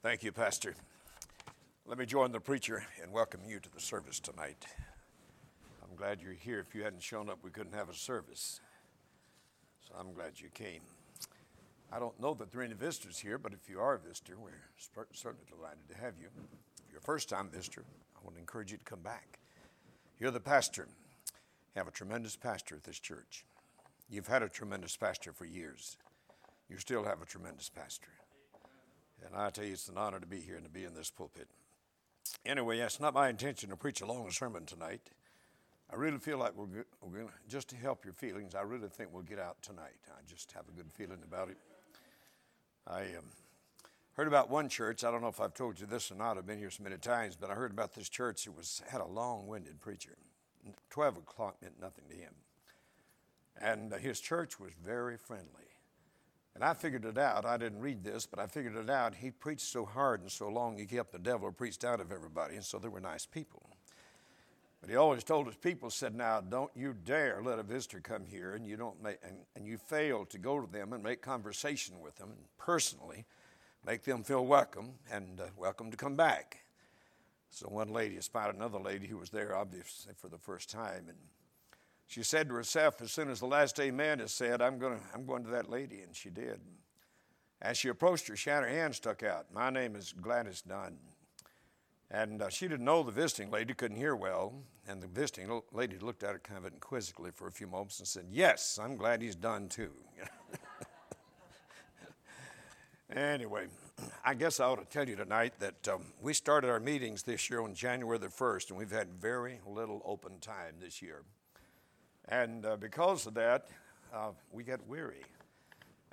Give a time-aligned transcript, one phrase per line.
[0.00, 0.76] Thank you, Pastor.
[1.84, 4.64] Let me join the preacher and welcome you to the service tonight.
[5.82, 6.60] I'm glad you're here.
[6.60, 8.60] If you hadn't shown up, we couldn't have a service.
[9.80, 10.82] So I'm glad you came.
[11.90, 14.36] I don't know that there are any visitors here, but if you are a visitor,
[14.38, 14.52] we're
[15.12, 16.28] certainly delighted to have you.
[16.86, 17.82] If you're a first time visitor,
[18.16, 19.40] I want to encourage you to come back.
[20.20, 20.86] You're the pastor.
[21.74, 23.44] You have a tremendous pastor at this church.
[24.08, 25.96] You've had a tremendous pastor for years.
[26.68, 28.10] You still have a tremendous pastor.
[29.26, 31.10] And I tell you, it's an honor to be here and to be in this
[31.10, 31.48] pulpit.
[32.44, 35.10] Anyway, it's not my intention to preach a long sermon tonight.
[35.90, 39.10] I really feel like we're, we're to, just to help your feelings, I really think
[39.12, 39.98] we'll get out tonight.
[40.10, 41.56] I just have a good feeling about it.
[42.86, 43.24] I um,
[44.12, 45.02] heard about one church.
[45.04, 46.36] I don't know if I've told you this or not.
[46.36, 48.46] I've been here so many times, but I heard about this church.
[48.46, 50.16] It was had a long-winded preacher.
[50.90, 52.34] Twelve o'clock meant nothing to him,
[53.58, 55.67] and uh, his church was very friendly.
[56.54, 57.44] And I figured it out.
[57.44, 59.14] I didn't read this, but I figured it out.
[59.14, 62.56] He preached so hard and so long, he kept the devil preached out of everybody,
[62.56, 63.68] and so they were nice people.
[64.80, 68.24] But he always told his people, said, Now don't you dare let a visitor come
[68.24, 71.20] here and you don't make and, and you fail to go to them and make
[71.20, 73.24] conversation with them and personally
[73.84, 76.60] make them feel welcome and uh, welcome to come back.
[77.50, 81.18] So one lady spotted another lady who was there obviously for the first time and
[82.08, 85.26] she said to herself, as soon as the last amen is said, I'm to, I'm
[85.26, 86.00] going to that lady.
[86.00, 86.58] And she did.
[87.60, 89.52] As she approached her, she had her hand stuck out.
[89.52, 90.96] My name is Gladys Dunn.
[92.10, 94.54] And uh, she didn't know the visiting lady, couldn't hear well.
[94.88, 98.08] And the visiting lady looked at her kind of inquisitively for a few moments and
[98.08, 99.90] said, Yes, I'm glad he's done too.
[103.14, 103.66] anyway,
[104.24, 107.50] I guess I ought to tell you tonight that um, we started our meetings this
[107.50, 111.24] year on January the 1st, and we've had very little open time this year.
[112.28, 113.68] And uh, because of that,
[114.12, 115.24] uh, we get weary.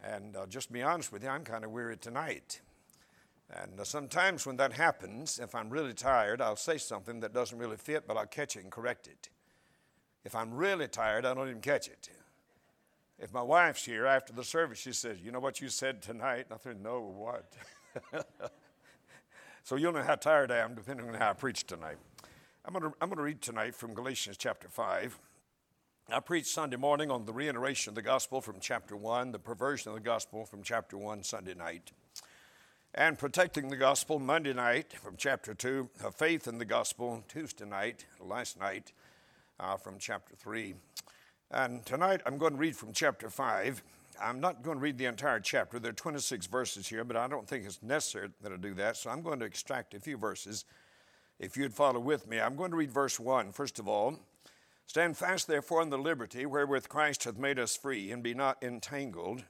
[0.03, 2.61] And uh, just be honest with you, I'm kind of weary tonight.
[3.49, 7.57] And uh, sometimes when that happens, if I'm really tired, I'll say something that doesn't
[7.57, 9.29] really fit, but I'll catch it and correct it.
[10.23, 12.09] If I'm really tired, I don't even catch it.
[13.19, 16.47] If my wife's here after the service, she says, You know what you said tonight?
[16.49, 17.53] And I said, No, what?
[19.63, 21.97] so you'll know how tired I am depending on how I preach tonight.
[22.65, 25.17] I'm going I'm going to read tonight from Galatians chapter 5.
[26.07, 29.89] I preached Sunday morning on the reiteration of the gospel from chapter 1, the perversion
[29.89, 31.93] of the gospel from chapter 1 Sunday night,
[32.93, 38.05] and protecting the gospel Monday night from chapter 2, faith in the gospel Tuesday night,
[38.19, 38.93] last night
[39.59, 40.75] uh, from chapter 3.
[41.49, 43.81] And tonight I'm going to read from chapter 5.
[44.21, 45.79] I'm not going to read the entire chapter.
[45.79, 48.97] There are 26 verses here, but I don't think it's necessary that I do that,
[48.97, 50.65] so I'm going to extract a few verses.
[51.39, 54.19] If you'd follow with me, I'm going to read verse 1 first of all.
[54.87, 58.61] Stand fast, therefore, in the liberty wherewith Christ hath made us free, and be not
[58.61, 59.43] entangled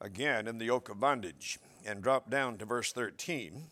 [0.00, 1.58] again in the yoke of bondage.
[1.86, 3.70] And drop down to verse 13.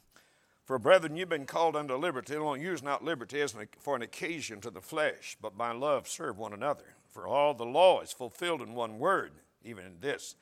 [0.65, 2.35] For brethren, you've been called unto liberty.
[2.35, 6.39] Don't use not liberty as for an occasion to the flesh, but by love serve
[6.39, 6.95] one another.
[7.09, 9.33] For all the law is fulfilled in one word,
[9.63, 10.35] even in this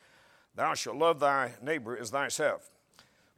[0.55, 2.71] Thou shalt love thy neighbor as thyself.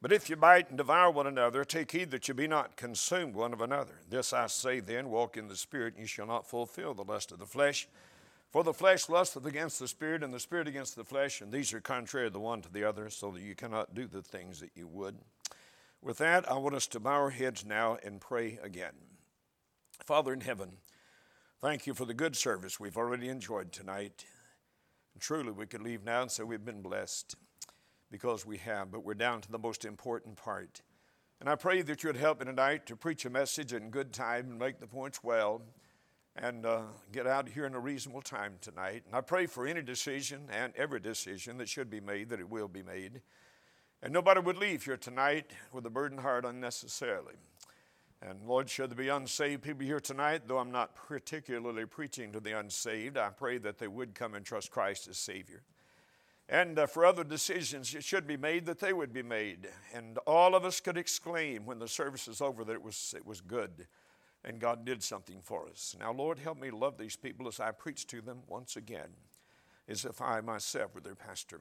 [0.07, 3.35] But if you bite and devour one another, take heed that you be not consumed
[3.35, 3.95] one of another.
[4.09, 7.33] This I say then walk in the Spirit, and you shall not fulfill the lust
[7.33, 7.89] of the flesh.
[8.53, 11.73] For the flesh lusteth against the Spirit, and the Spirit against the flesh, and these
[11.73, 14.71] are contrary the one to the other, so that you cannot do the things that
[14.77, 15.17] you would.
[16.01, 18.95] With that, I want us to bow our heads now and pray again.
[20.05, 20.77] Father in heaven,
[21.61, 24.25] thank you for the good service we've already enjoyed tonight.
[25.15, 27.35] And truly, we could leave now and say we've been blessed
[28.11, 30.83] because we have, but we're down to the most important part.
[31.41, 34.13] And I pray that you would help me tonight to preach a message in good
[34.13, 35.63] time and make the points well
[36.35, 39.03] and uh, get out here in a reasonable time tonight.
[39.07, 42.49] And I pray for any decision and every decision that should be made that it
[42.49, 43.21] will be made.
[44.03, 47.35] And nobody would leave here tonight with a burdened heart unnecessarily.
[48.23, 52.41] And Lord, should there be unsaved people here tonight, though I'm not particularly preaching to
[52.41, 55.63] the unsaved, I pray that they would come and trust Christ as Savior.
[56.49, 59.69] And uh, for other decisions that should be made, that they would be made.
[59.93, 63.27] And all of us could exclaim when the service is over that it was, it
[63.27, 63.87] was good
[64.47, 65.97] and God did something for us.
[65.99, 69.09] Now, Lord, help me love these people as I preach to them once again,
[69.89, 71.61] as if I myself were their pastor.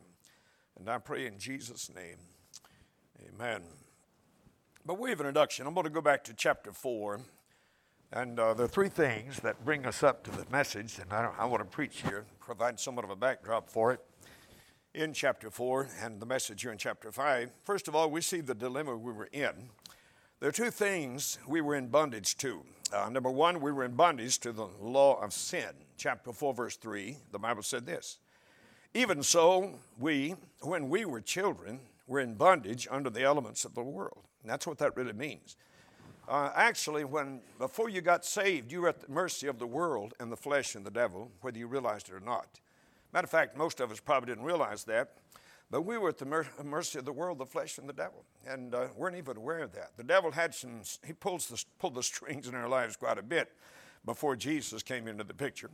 [0.77, 2.17] And I pray in Jesus' name,
[3.27, 3.63] amen.
[4.85, 5.65] But we have an introduction.
[5.65, 7.21] I'm going to go back to chapter 4.
[8.11, 11.31] And uh, there are three things that bring us up to the message, and I,
[11.39, 13.99] I want to preach here, provide somewhat of a backdrop for it
[14.95, 17.51] in chapter 4 and the message here in chapter 5.
[17.63, 19.69] First of all, we see the dilemma we were in.
[20.39, 22.63] There are two things we were in bondage to.
[22.93, 25.69] Uh, number one, we were in bondage to the law of sin.
[25.97, 28.19] Chapter 4, verse 3, the Bible said this
[28.93, 33.81] Even so, we, when we were children, We're in bondage under the elements of the
[33.81, 34.21] world.
[34.43, 35.57] And that's what that really means.
[36.27, 40.13] Uh, actually, when before you got saved, you were at the mercy of the world
[40.19, 42.59] and the flesh and the devil, whether you realized it or not.
[43.15, 45.13] Matter of fact, most of us probably didn't realize that,
[45.71, 48.25] but we were at the mer- mercy of the world, the flesh, and the devil,
[48.45, 49.91] and uh, weren't even aware of that.
[49.95, 53.23] The devil had some; he pulls the, pulled the strings in our lives quite a
[53.23, 53.53] bit
[54.05, 55.69] before Jesus came into the picture.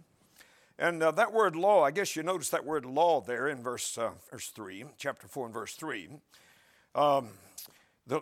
[0.77, 3.97] And uh, that word law, I guess you notice that word law there in verse,
[3.97, 6.09] uh, verse 3, chapter 4 and verse 3.
[6.93, 7.29] Um,
[8.05, 8.21] the,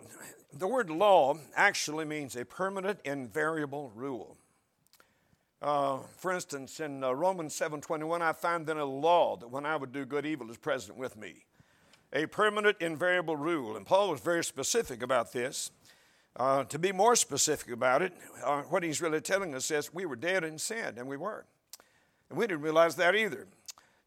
[0.50, 4.38] the word law actually means a permanent, invariable rule.
[5.62, 9.76] Uh, for instance, in uh, Romans 7.21, I find then a law that when I
[9.76, 11.44] would do good, evil is present with me.
[12.12, 13.76] A permanent, invariable rule.
[13.76, 15.70] And Paul was very specific about this.
[16.36, 18.12] Uh, to be more specific about it,
[18.44, 21.44] uh, what he's really telling us is we were dead in sin, and we were.
[22.30, 23.46] And we didn't realize that either.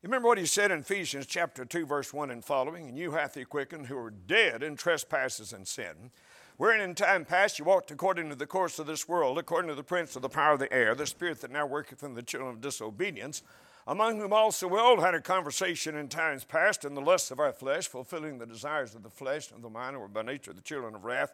[0.04, 2.88] You remember what he said in Ephesians chapter 2, verse 1 and following?
[2.88, 6.12] And you hath he quickened who were dead in trespasses and sin.
[6.58, 9.76] Wherein in time past you walked according to the course of this world, according to
[9.76, 12.22] the prince of the power of the air, the spirit that now worketh in the
[12.22, 13.42] children of disobedience,
[13.88, 17.40] among whom also we all had a conversation in times past in the lusts of
[17.40, 20.62] our flesh, fulfilling the desires of the flesh and the mind, or by nature the
[20.62, 21.34] children of wrath,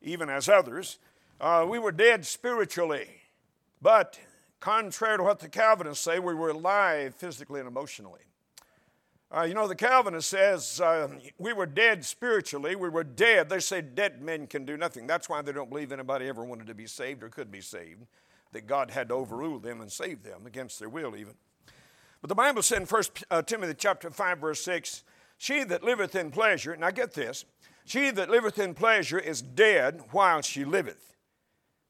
[0.00, 0.98] even as others.
[1.40, 3.08] Uh, we were dead spiritually,
[3.82, 4.18] but
[4.60, 8.20] contrary to what the Calvinists say, we were alive physically and emotionally.
[9.34, 11.08] Uh, you know, the Calvinist says uh,
[11.38, 12.76] we were dead spiritually.
[12.76, 13.48] We were dead.
[13.48, 15.06] They say dead men can do nothing.
[15.06, 18.04] That's why they don't believe anybody ever wanted to be saved or could be saved,
[18.52, 21.32] that God had to overrule them and save them against their will, even.
[22.20, 25.02] But the Bible said in 1 uh, Timothy chapter 5, verse 6,
[25.38, 27.46] She that liveth in pleasure, now get this,
[27.86, 31.16] she that liveth in pleasure is dead while she liveth.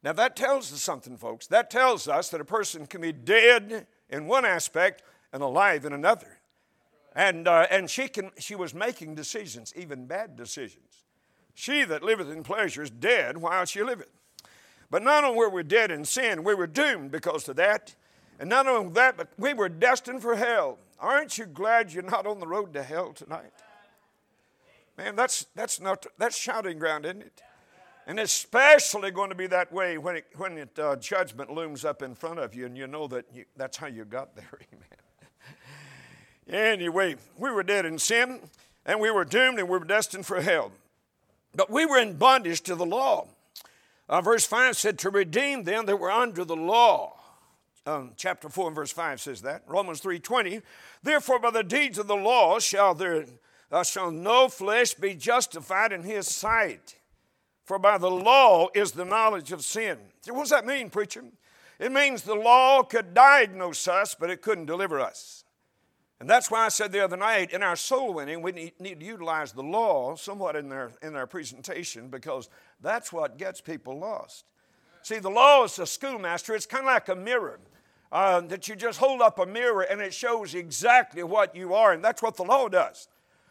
[0.05, 1.49] Now that tells us something, folks.
[1.49, 5.03] That tells us that a person can be dead in one aspect
[5.33, 6.39] and alive in another.
[7.15, 11.05] And, uh, and she, can, she was making decisions, even bad decisions.
[11.55, 14.11] She that liveth in pleasure is dead while she liveth.
[14.91, 17.95] But not only were we dead in sin, we were doomed because of that.
[18.41, 20.79] And not only that, but we were destined for hell.
[20.99, 23.53] Aren't you glad you're not on the road to hell tonight?
[24.97, 27.43] Man, that's, that's, not, that's shouting ground, isn't it?
[28.07, 32.03] And especially going to be that way when, it, when it, uh, judgment looms up
[32.03, 34.59] in front of you and you know that you, that's how you got there.
[34.73, 35.02] Amen.
[36.49, 38.41] Anyway, we were dead in sin
[38.85, 40.73] and we were doomed and we were destined for hell.
[41.55, 43.29] But we were in bondage to the law.
[44.09, 47.15] Uh, verse 5 said, To redeem them that were under the law.
[47.85, 49.63] Um, chapter 4 and verse 5 says that.
[49.67, 50.63] Romans 3.20,
[51.03, 53.25] Therefore by the deeds of the law shall, there,
[53.71, 56.97] uh, shall no flesh be justified in his sight.
[57.65, 59.99] For by the law is the knowledge of sin.
[60.29, 61.25] what does that mean, preacher?
[61.79, 65.42] It means the law could diagnose us, but it couldn't deliver us.
[66.23, 69.05] And that's why I said the other night, in our soul winning, we need, to
[69.05, 72.49] utilize the law somewhat in their, in their presentation because
[72.81, 74.45] that's what gets people lost.
[75.03, 77.59] See, the law is a schoolmaster, it's kind of like a mirror.
[78.13, 81.93] Uh, that you just hold up a mirror and it shows exactly what you are,
[81.93, 83.09] and that's what the law does.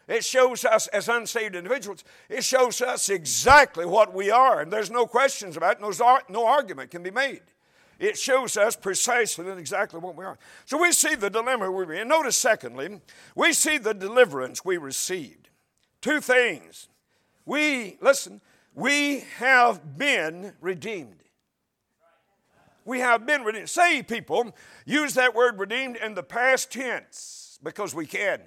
[0.08, 4.90] It shows us as unsaved individuals, it shows us exactly what we are, and there's
[4.90, 7.42] no questions about it, no, no argument can be made.
[8.02, 10.36] It shows us precisely and exactly what we are.
[10.64, 12.08] So we see the dilemma we're in.
[12.08, 13.00] Notice, secondly,
[13.36, 15.50] we see the deliverance we received.
[16.00, 16.88] Two things.
[17.46, 18.40] We, listen,
[18.74, 21.22] we have been redeemed.
[22.84, 23.70] We have been redeemed.
[23.70, 24.52] Say, people,
[24.84, 28.40] use that word redeemed in the past tense because we can.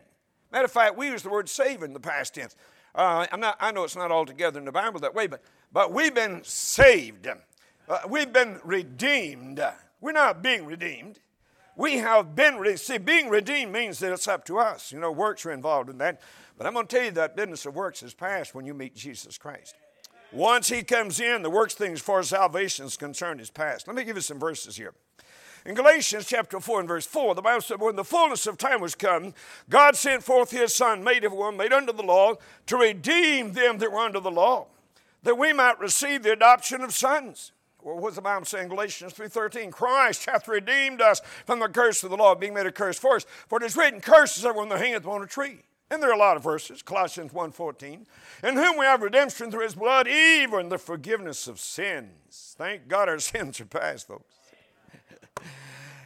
[0.52, 2.58] Matter of fact, we use the word save in the past tense.
[2.94, 6.14] Uh, not, i know it's not altogether in the Bible that way, but, but we've
[6.14, 7.30] been saved.
[7.88, 9.63] Uh, we've been redeemed.
[10.01, 11.20] We're not being redeemed.
[11.75, 12.80] We have been redeemed.
[12.80, 14.92] See, being redeemed means that it's up to us.
[14.92, 16.22] You know, works are involved in that.
[16.58, 18.96] But I'm going to tell you that business of works is past when you meet
[18.96, 19.75] Jesus Christ.
[20.32, 23.88] Once He comes in, the works things as salvation is concerned is past.
[23.88, 24.94] Let me give you some verses here.
[25.65, 28.82] In Galatians chapter 4 and verse 4, the Bible said, When the fullness of time
[28.82, 29.34] was come,
[29.70, 32.36] God sent forth His Son, made of one, made under the law,
[32.68, 34.68] to redeem them that were under the law,
[35.24, 37.51] that we might receive the adoption of sons.
[37.86, 38.70] Well, what's the Bible saying?
[38.70, 42.72] Galatians 3.13, Christ hath redeemed us from the curse of the law, being made a
[42.72, 43.27] curse for us.
[43.48, 45.60] For it is written, curses everyone that hangeth upon a tree.
[45.92, 48.06] And there are a lot of verses, Colossians 1.14,
[48.44, 52.56] in whom we have redemption through his blood, even the forgiveness of sins.
[52.58, 54.34] Thank God our sins are past, folks.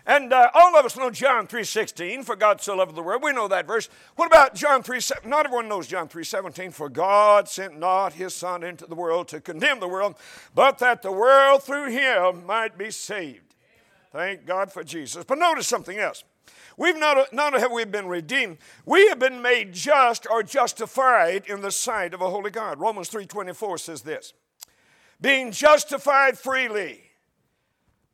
[0.09, 3.21] And uh, all of us know John 3.16, for God so loved the world.
[3.21, 3.89] We know that verse.
[4.15, 8.63] What about John 3, not everyone knows John 3.17, for God sent not his Son
[8.63, 10.15] into the world to condemn the world,
[10.55, 13.53] but that the world through him might be saved.
[14.11, 15.25] Thank God for Jesus.
[15.25, 16.23] But notice something else.
[16.75, 21.61] We've not, not have we been redeemed, we have been made just or justified in
[21.61, 22.79] the sight of a holy God.
[22.79, 24.33] Romans 3.24 says this,
[25.21, 27.08] being justified freely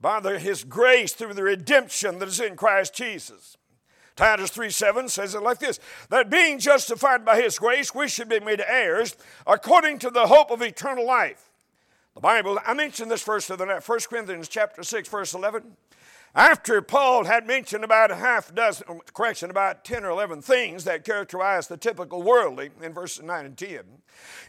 [0.05, 3.57] by the, his grace through the redemption that is in Christ Jesus.
[4.15, 5.79] Titus 3 7 says it like this
[6.11, 10.51] that being justified by his grace, we should be made heirs according to the hope
[10.51, 11.49] of eternal life.
[12.13, 15.75] The Bible, I mentioned this verse the night, 1 Corinthians chapter 6, verse 11.
[16.35, 21.03] After Paul had mentioned about a half dozen, correction, about 10 or 11 things that
[21.03, 23.79] characterize the typical worldly in verses 9 and 10.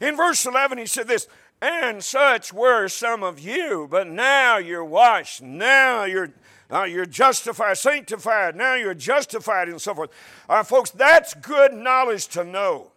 [0.01, 1.29] In verse 11, he said this,
[1.61, 6.33] and such were some of you, but now you're washed, now you're
[6.71, 8.57] now you're justified, sanctified.
[8.57, 10.11] Now you're justified, and so forth.
[10.49, 12.91] Uh, folks, that's good knowledge to know.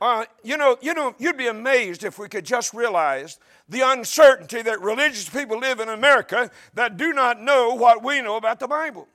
[0.00, 3.38] Uh, you know, you know, you'd be amazed if we could just realize
[3.68, 8.36] the uncertainty that religious people live in America that do not know what we know
[8.36, 9.06] about the Bible.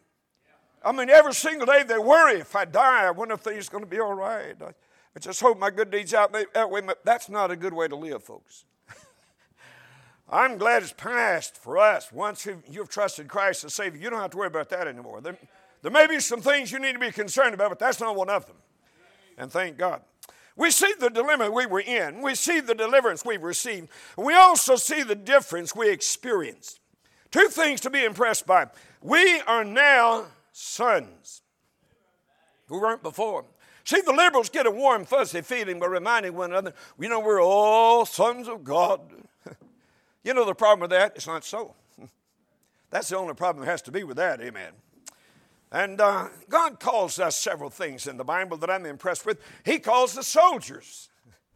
[0.86, 3.84] I mean, every single day they worry if I die, I wonder if things going
[3.84, 4.56] to be all right.
[5.18, 6.46] I, I just hope my good deeds outweigh.
[7.04, 8.66] That's not a good way to live, folks.
[10.30, 12.12] I'm glad it's past for us.
[12.12, 15.22] Once you've, you've, trusted Christ as Savior, you don't have to worry about that anymore.
[15.22, 15.38] There,
[15.82, 18.30] there may be some things you need to be concerned about, but that's not one
[18.30, 18.58] of them.
[19.40, 20.02] And thank God.
[20.56, 22.22] We see the dilemma we were in.
[22.22, 23.90] We see the deliverance we've received.
[24.18, 26.80] We also see the difference we experienced.
[27.32, 28.68] Two things to be impressed by.
[29.02, 31.42] We are now sons
[32.68, 33.46] who weren't before.
[33.88, 37.42] See, the liberals get a warm, fuzzy feeling by reminding one another, you know, we're
[37.42, 39.00] all sons of God.
[40.26, 41.14] You know the problem with that?
[41.16, 41.74] It's not so.
[42.90, 44.74] That's the only problem that has to be with that, amen.
[45.72, 49.40] And uh, God calls us several things in the Bible that I'm impressed with.
[49.64, 51.08] He calls us soldiers.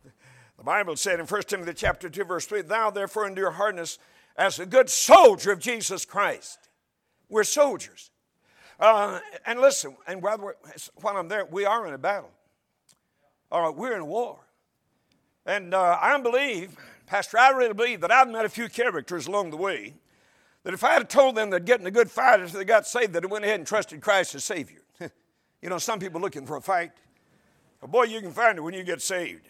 [0.57, 3.97] The Bible said in 1 Timothy chapter 2, verse 3, Thou therefore endure hardness
[4.37, 6.69] as a good soldier of Jesus Christ.
[7.27, 8.10] We're soldiers.
[8.81, 10.53] Uh, and listen, and while,
[10.95, 12.31] while I'm there, we are in a battle.
[13.51, 14.39] All right, we're in a war.
[15.45, 16.75] And uh, I believe
[17.11, 19.95] Pastor, I really believe that I've met a few characters along the way
[20.63, 23.11] that if I had told them they'd get in a good fight they got saved,
[23.11, 24.81] that they went ahead and trusted Christ as Savior.
[25.61, 26.91] you know, some people looking for a fight.
[27.85, 29.49] Boy, you can find it when you get saved.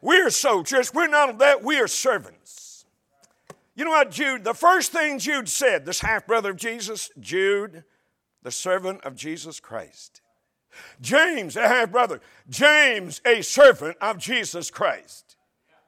[0.00, 0.94] We're soldiers.
[0.94, 1.64] We're not that.
[1.64, 2.84] We are servants.
[3.74, 4.44] You know what, Jude?
[4.44, 7.82] The first thing Jude said, this half brother of Jesus, Jude,
[8.44, 10.20] the servant of Jesus Christ.
[11.00, 12.20] James, a half brother.
[12.48, 15.36] James, a servant of Jesus Christ.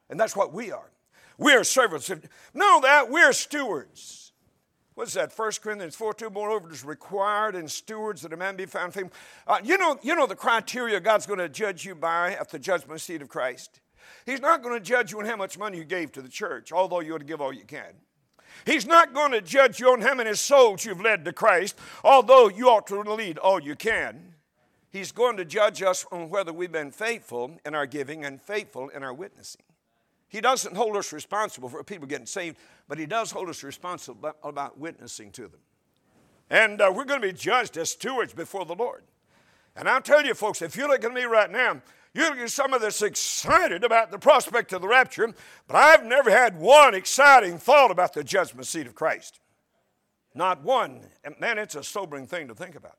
[0.09, 0.91] And that's what we are.
[1.37, 2.09] We are servants.
[2.53, 4.33] Know that we're stewards.
[4.95, 5.31] What's that?
[5.37, 8.95] 1 Corinthians 4 2, moreover, it is required in stewards that a man be found
[8.95, 9.13] faithful.
[9.45, 12.57] Uh, you, know, you know the criteria God's going to judge you by at the
[12.57, 13.81] judgment seat of Christ?
[14.25, 16.71] He's not going to judge you on how much money you gave to the church,
[16.71, 17.93] although you ought to give all you can.
[18.65, 22.49] He's not going to judge you on how many souls you've led to Christ, although
[22.49, 24.33] you ought to lead all you can.
[24.89, 28.89] He's going to judge us on whether we've been faithful in our giving and faithful
[28.89, 29.63] in our witnessing.
[30.29, 34.33] He doesn't hold us responsible for people getting saved, but He does hold us responsible
[34.43, 35.59] about witnessing to them.
[36.49, 39.03] And uh, we're going to be judged as stewards before the Lord.
[39.75, 41.81] And I'll tell you, folks, if you're looking at me right now,
[42.25, 45.33] looking at some of this excited about the prospect of the rapture,
[45.67, 49.39] but I've never had one exciting thought about the judgment seat of Christ.
[50.33, 51.01] Not one.
[51.23, 52.97] And man, it's a sobering thing to think about.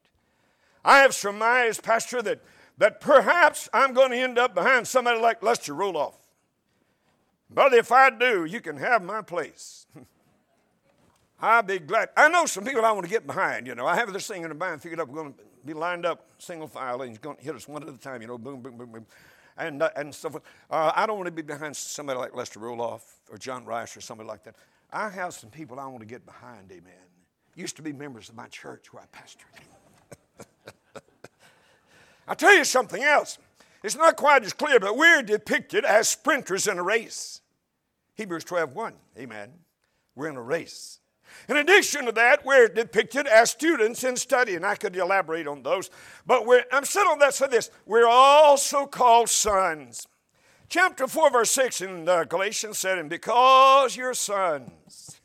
[0.84, 2.40] I have surmised, Pastor, that,
[2.78, 6.14] that perhaps I'm going to end up behind somebody like Lester Roloff.
[7.50, 9.86] But if I do, you can have my place.
[11.40, 12.10] I'll be glad.
[12.16, 13.86] I know some people I want to get behind, you know.
[13.86, 15.08] I have this thing in the mind figured up.
[15.08, 17.82] We're going to be lined up single file, and he's going to hit us one
[17.82, 19.06] at a time, you know, boom, boom, boom, boom.
[19.56, 20.36] And, uh, and stuff.
[20.70, 24.00] Uh, I don't want to be behind somebody like Lester Roloff or John Rice or
[24.00, 24.54] somebody like that.
[24.92, 26.92] I have some people I want to get behind, amen.
[27.56, 30.46] Used to be members of my church where I pastored.
[32.28, 33.38] I'll tell you something else.
[33.82, 37.40] It's not quite as clear, but we're depicted as sprinters in a race.
[38.14, 38.94] Hebrews 12 1.
[39.18, 39.50] Amen.
[40.14, 41.00] We're in a race.
[41.48, 45.62] In addition to that, we're depicted as students in study, and I could elaborate on
[45.62, 45.90] those.
[46.26, 47.34] But I'm still on that.
[47.34, 50.06] So this, we're also called sons.
[50.68, 55.20] Chapter 4, verse 6 in uh, Galatians said, And because you're sons,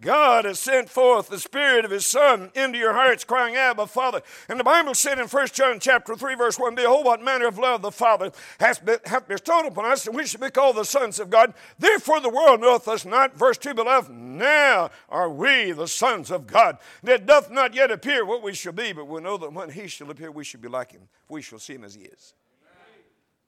[0.00, 4.22] God has sent forth the Spirit of His Son into your hearts, crying, Abba, Father.
[4.48, 7.58] And the Bible said in 1 John chapter 3, verse 1, Behold, what manner of
[7.58, 8.84] love the Father hath,
[9.26, 11.52] bestowed upon us, and we should be called the sons of God.
[11.80, 13.36] Therefore the world knoweth us not.
[13.36, 16.78] Verse 2, Beloved, now are we the sons of God.
[17.02, 19.88] It doth not yet appear what we shall be, but we know that when He
[19.88, 21.08] shall appear, we shall be like Him.
[21.28, 22.34] We shall see Him as He is.
[22.62, 23.04] Amen.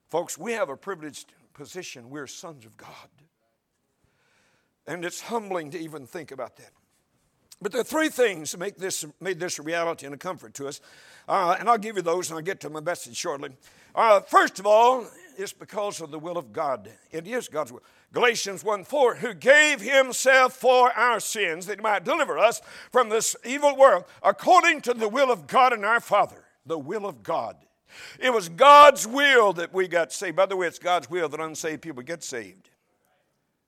[0.08, 2.10] Folks, we have a privileged position.
[2.10, 2.88] We're sons of God.
[4.86, 6.70] And it's humbling to even think about that.
[7.62, 10.54] But there are three things that make this, made this a reality and a comfort
[10.54, 10.80] to us.
[11.28, 13.50] Uh, and I'll give you those and I'll get to my message shortly.
[13.94, 15.06] Uh, first of all,
[15.36, 16.90] it's because of the will of God.
[17.10, 17.82] It is God's will.
[18.12, 23.10] Galatians 1 4, who gave himself for our sins that he might deliver us from
[23.10, 26.44] this evil world according to the will of God and our Father.
[26.64, 27.56] The will of God.
[28.18, 30.36] It was God's will that we got saved.
[30.36, 32.69] By the way, it's God's will that unsaved people get saved.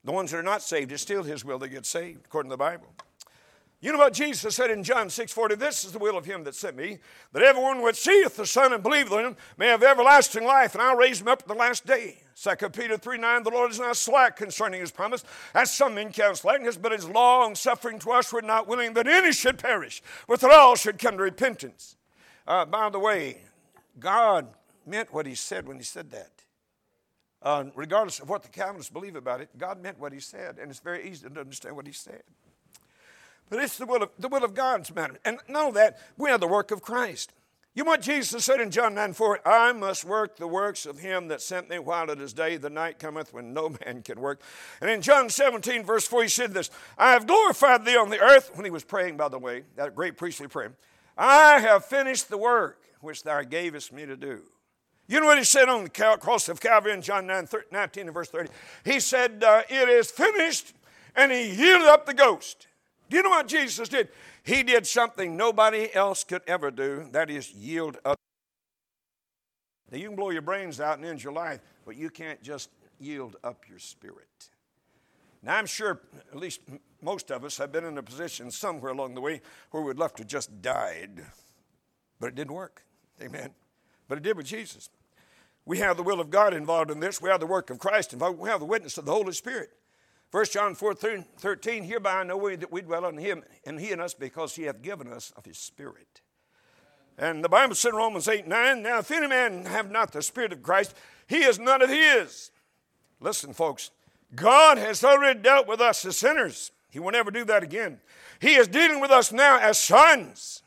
[0.05, 2.55] The ones that are not saved, it's still His will they get saved, according to
[2.55, 2.89] the Bible.
[3.83, 5.57] You know what Jesus said in John 6 40?
[5.57, 6.99] This is the will of him that sent me,
[7.33, 10.83] that everyone which seeth the Son and believeth in him may have everlasting life, and
[10.83, 12.19] I'll raise him up at the last day.
[12.41, 16.13] 2 Peter 3 9, the Lord is not slack concerning his promise, as some men
[16.13, 20.01] count slackness, but is long suffering to us, we're not willing that any should perish,
[20.29, 21.97] but that all should come to repentance.
[22.47, 23.39] Uh, by the way,
[23.99, 24.47] God
[24.87, 26.42] meant what he said when he said that.
[27.43, 30.71] Uh, regardless of what the Calvinists believe about it, God meant what he said, and
[30.71, 32.23] it's very easy to understand what he said.
[33.51, 35.19] But it's the will of, the will of God's matter.
[35.25, 37.33] And know that we are the work of Christ.
[37.75, 39.49] You know what Jesus said in John 9 4?
[39.49, 42.59] I must work the works of him that sent me while it is day.
[42.59, 44.43] The night cometh when no man can work.
[44.81, 48.21] And in John 17, verse 4, he said this I have glorified thee on the
[48.21, 50.73] earth, when he was praying, by the way, that great priestly prayer.
[51.17, 54.43] I have finished the work which thou gavest me to do.
[55.13, 58.15] You know what he said on the cross of Calvary in John 9, 19 and
[58.15, 58.49] verse 30?
[58.83, 60.73] He said, uh, It is finished,
[61.15, 62.67] and he yielded up the ghost.
[63.11, 64.09] Do you know what Jesus did?
[64.43, 67.09] He did something nobody else could ever do.
[67.13, 68.17] That is, yield up.
[69.91, 72.71] Now, you can blow your brains out and end your life, but you can't just
[72.99, 74.49] yield up your spirit.
[75.43, 76.01] Now, I'm sure
[76.33, 76.63] at least
[77.03, 79.43] most of us have been in a position somewhere along the way
[79.73, 81.23] where we'd love to just died,
[82.19, 82.87] but it didn't work.
[83.21, 83.51] Amen.
[84.09, 84.89] But it did with Jesus.
[85.65, 87.23] We have the will of God involved in this.
[87.23, 88.39] We have the work of Christ involved.
[88.39, 89.71] We have the witness of the Holy Spirit.
[90.33, 93.93] 1 John 4 13, hereby I know we, that we dwell in him and he
[93.93, 96.23] in us because he hath given us of his spirit.
[97.19, 100.23] And the Bible said in Romans 8 9, now if any man have not the
[100.23, 102.51] spirit of Christ, he is none of his.
[103.21, 103.91] Listen, folks,
[104.35, 106.73] God has already dealt with us as sinners.
[106.91, 108.01] He will never do that again.
[108.41, 110.63] He is dealing with us now as sons.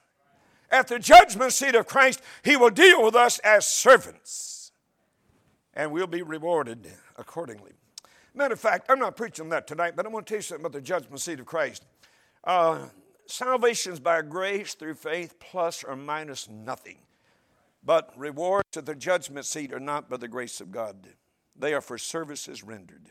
[0.72, 4.55] At the judgment seat of Christ, He will deal with us as servants.
[5.76, 7.72] And we'll be rewarded accordingly.
[8.34, 10.66] Matter of fact, I'm not preaching that tonight, but I want to tell you something
[10.66, 11.86] about the judgment seat of Christ.
[12.44, 12.88] Uh,
[13.28, 16.98] salvation is by grace through faith, plus or minus nothing.
[17.84, 21.08] But rewards at the judgment seat are not by the grace of God,
[21.56, 23.10] they are for services rendered.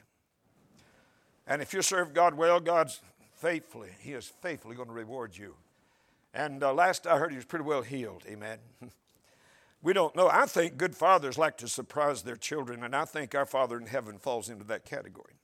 [1.47, 3.01] And if you serve God well, God's
[3.37, 5.55] faithfully, He is faithfully going to reward you.
[6.33, 8.25] And uh, last I heard, He was pretty well heeled.
[8.29, 8.59] Amen.
[9.85, 10.31] We don't know.
[10.31, 13.87] I think good fathers like to surprise their children, and I think our Father in
[13.87, 15.35] heaven falls into that category.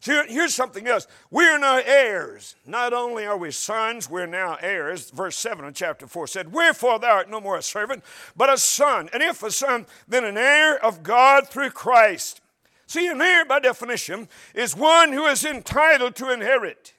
[0.00, 1.06] So here's something else.
[1.30, 2.56] We're now heirs.
[2.66, 5.10] Not only are we sons, we're now heirs.
[5.10, 8.04] Verse 7 of chapter 4 said, Wherefore thou art no more a servant,
[8.36, 9.08] but a son.
[9.14, 12.42] And if a son, then an heir of God through Christ.
[12.86, 16.92] See, an heir, by definition, is one who is entitled to inherit.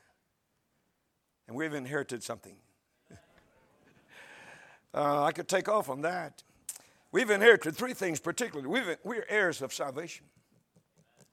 [1.47, 2.55] And we've inherited something.
[4.95, 6.41] uh, I could take off on that.
[7.11, 8.69] We've inherited three things particularly.
[8.69, 10.25] We've, we're heirs of salvation.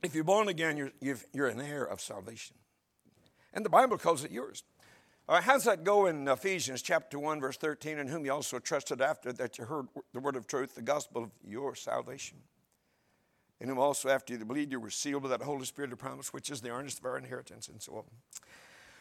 [0.03, 2.57] If you're born again, you're, you are an heir of salvation.
[3.53, 4.64] And the Bible calls it yours.
[5.29, 7.99] Uh, how's that go in Ephesians chapter 1, verse 13?
[7.99, 11.25] In whom you also trusted after that you heard the word of truth, the gospel
[11.25, 12.38] of your salvation.
[13.61, 16.33] In whom also after you believed, you were sealed with that Holy Spirit of promise,
[16.33, 18.05] which is the earnest of our inheritance, and so on.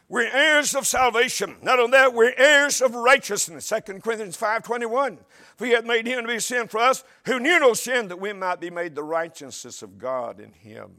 [0.10, 1.58] We're heirs of salvation.
[1.62, 3.68] Not only that, we're heirs of righteousness.
[3.68, 5.18] 2 Corinthians 5.21.
[5.58, 8.20] For he hath made him to be sin for us, who knew no sin, that
[8.20, 10.92] we might be made the righteousness of God in him.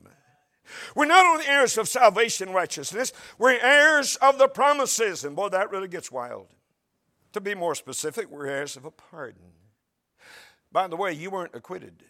[0.94, 5.25] We're not only heirs of salvation righteousness, we're heirs of the promises.
[5.25, 6.49] And boy, that really gets wild.
[7.33, 9.53] To be more specific, we're heirs of a pardon.
[10.73, 12.05] By the way, you weren't acquitted,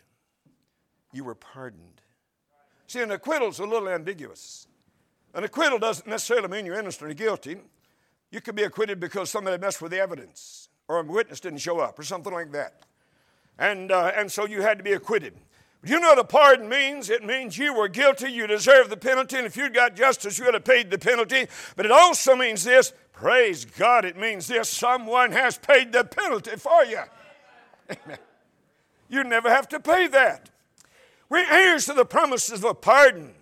[1.13, 2.01] you were pardoned.
[2.87, 4.68] See, an acquittal's a little ambiguous.
[5.35, 7.57] An acquittal doesn't necessarily mean you're innocent or guilty.
[8.31, 11.81] You could be acquitted because somebody messed with the evidence, or a witness didn't show
[11.81, 12.85] up, or something like that.
[13.59, 15.35] And, uh, and so you had to be acquitted.
[15.81, 17.09] But you know what a pardon means?
[17.09, 20.45] It means you were guilty, you deserve the penalty, and if you'd got justice, you
[20.45, 21.47] would have paid the penalty.
[21.77, 26.57] But it also means this praise God, it means this someone has paid the penalty
[26.57, 27.01] for you.
[27.91, 28.19] Amen.
[29.09, 30.51] You never have to pay that.
[31.29, 33.35] We're heirs to the promises of a pardon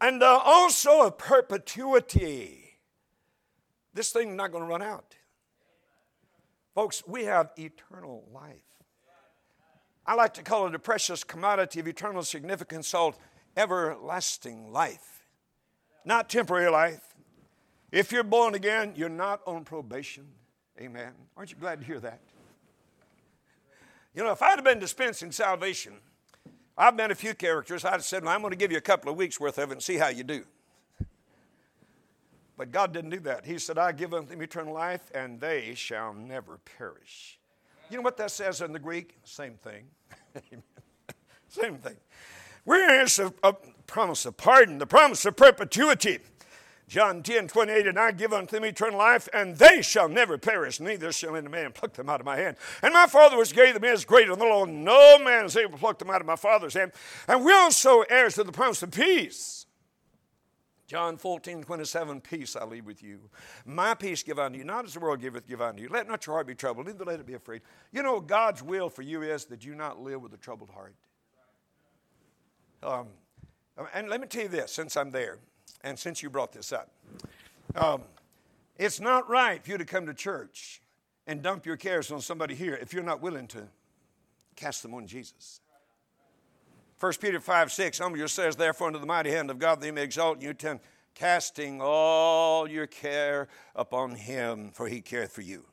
[0.00, 2.78] and uh, also a perpetuity.
[3.94, 5.16] This thing's not going to run out.
[6.74, 8.60] Folks, we have eternal life.
[10.06, 13.16] I like to call it a precious commodity of eternal significance called
[13.56, 15.24] everlasting life.
[16.04, 17.14] Not temporary life.
[17.90, 20.26] If you're born again, you're not on probation.
[20.80, 21.12] Amen.
[21.36, 22.20] Aren't you glad to hear that?
[24.14, 25.94] You know, if I'd have been dispensing salvation,
[26.78, 27.84] I've met a few characters.
[27.84, 29.72] I'd said, well, I'm going to give you a couple of weeks worth of it
[29.74, 30.44] and see how you do.
[32.58, 33.44] But God didn't do that.
[33.44, 37.38] He said, I give them eternal life, and they shall never perish.
[37.90, 39.16] You know what that says in the Greek?
[39.24, 39.84] Same thing.
[41.48, 41.96] Same thing.
[42.64, 43.04] We're
[43.42, 43.54] a
[43.86, 46.18] promise of pardon, the promise of perpetuity.
[46.88, 50.78] John 10, 28, and I give unto them eternal life, and they shall never perish,
[50.78, 52.56] neither shall any man pluck them out of my hand.
[52.80, 54.70] And my Father was gave them is greater than the Lord.
[54.70, 56.92] No man is able to pluck them out of my Father's hand.
[57.26, 59.66] And we also heirs to the promise of peace.
[60.86, 63.18] John 14, 27, peace I leave with you.
[63.64, 65.88] My peace give unto you, not as the world giveth, give unto you.
[65.88, 67.62] Let not your heart be troubled, neither let it be afraid.
[67.90, 70.94] You know, God's will for you is that you not live with a troubled heart.
[72.84, 73.08] Um,
[73.92, 75.40] and let me tell you this, since I'm there
[75.82, 76.90] and since you brought this up,
[77.74, 78.02] um,
[78.78, 80.82] it's not right for you to come to church
[81.26, 83.68] and dump your cares on somebody here if you're not willing to
[84.54, 85.60] cast them on Jesus.
[86.98, 89.92] 1 Peter 5 6, humble yourselves therefore under the mighty hand of God that he
[89.92, 90.80] may exalt you, ten,
[91.14, 95.64] casting all your care upon him, for he careth for you.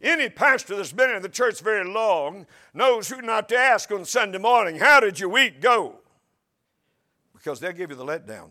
[0.00, 4.04] Any pastor that's been in the church very long knows who not to ask on
[4.04, 5.96] Sunday morning, How did your week go?
[7.32, 8.50] Because they'll give you the letdown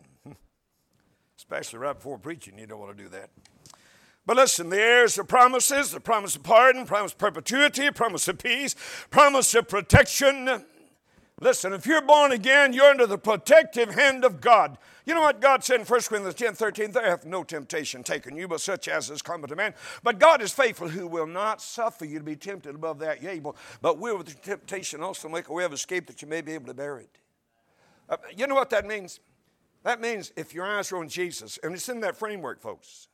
[1.51, 2.57] especially right before preaching.
[2.57, 3.29] You don't want to do that.
[4.25, 8.37] But listen, the heirs of promises, the promise of pardon, promise of perpetuity, promise of
[8.37, 8.73] peace,
[9.09, 10.63] promise of protection.
[11.41, 14.77] Listen, if you're born again, you're under the protective hand of God.
[15.05, 16.91] You know what God said in 1 Corinthians 10 13?
[16.91, 19.73] There hath no temptation taken you, but such as is common to man.
[20.03, 23.57] But God is faithful, who will not suffer you to be tempted above that able,
[23.81, 26.53] but will with the temptation also make a way of escape that you may be
[26.53, 27.17] able to bear it.
[28.07, 29.19] Uh, you know what that means?
[29.83, 33.07] That means if your eyes are on Jesus, and it's in that framework, folks.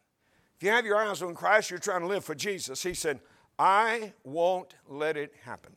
[0.58, 2.82] If you have your eyes on Christ, you're trying to live for Jesus.
[2.82, 3.20] He said,
[3.60, 5.74] I won't let it happen.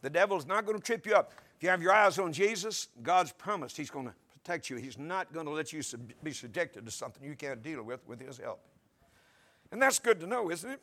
[0.00, 1.32] The devil's not going to trip you up.
[1.56, 4.76] If you have your eyes on Jesus, God's promised He's going to protect you.
[4.76, 8.06] He's not going to let you sub- be subjected to something you can't deal with
[8.08, 8.60] with His help.
[9.70, 10.80] And that's good to know, isn't it?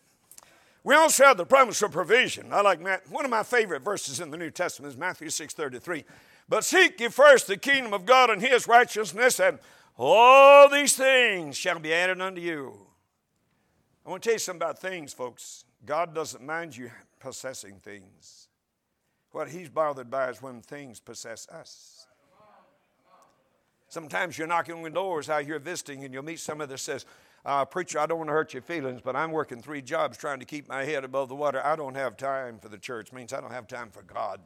[0.83, 2.53] We also have the promise of provision.
[2.53, 3.09] I like Matt.
[3.11, 6.05] One of my favorite verses in the New Testament is Matthew 6:33.
[6.49, 9.59] But seek ye first the kingdom of God and his righteousness, and
[9.95, 12.73] all these things shall be added unto you.
[14.05, 15.65] I want to tell you something about things, folks.
[15.85, 18.47] God doesn't mind you possessing things.
[19.31, 22.07] What he's bothered by is when things possess us.
[23.87, 27.05] Sometimes you're knocking on doors out here visiting, and you'll meet somebody that says,
[27.45, 30.39] uh, Preacher, I don't want to hurt your feelings, but I'm working three jobs trying
[30.39, 31.63] to keep my head above the water.
[31.63, 33.09] I don't have time for the church.
[33.09, 34.41] It means I don't have time for God.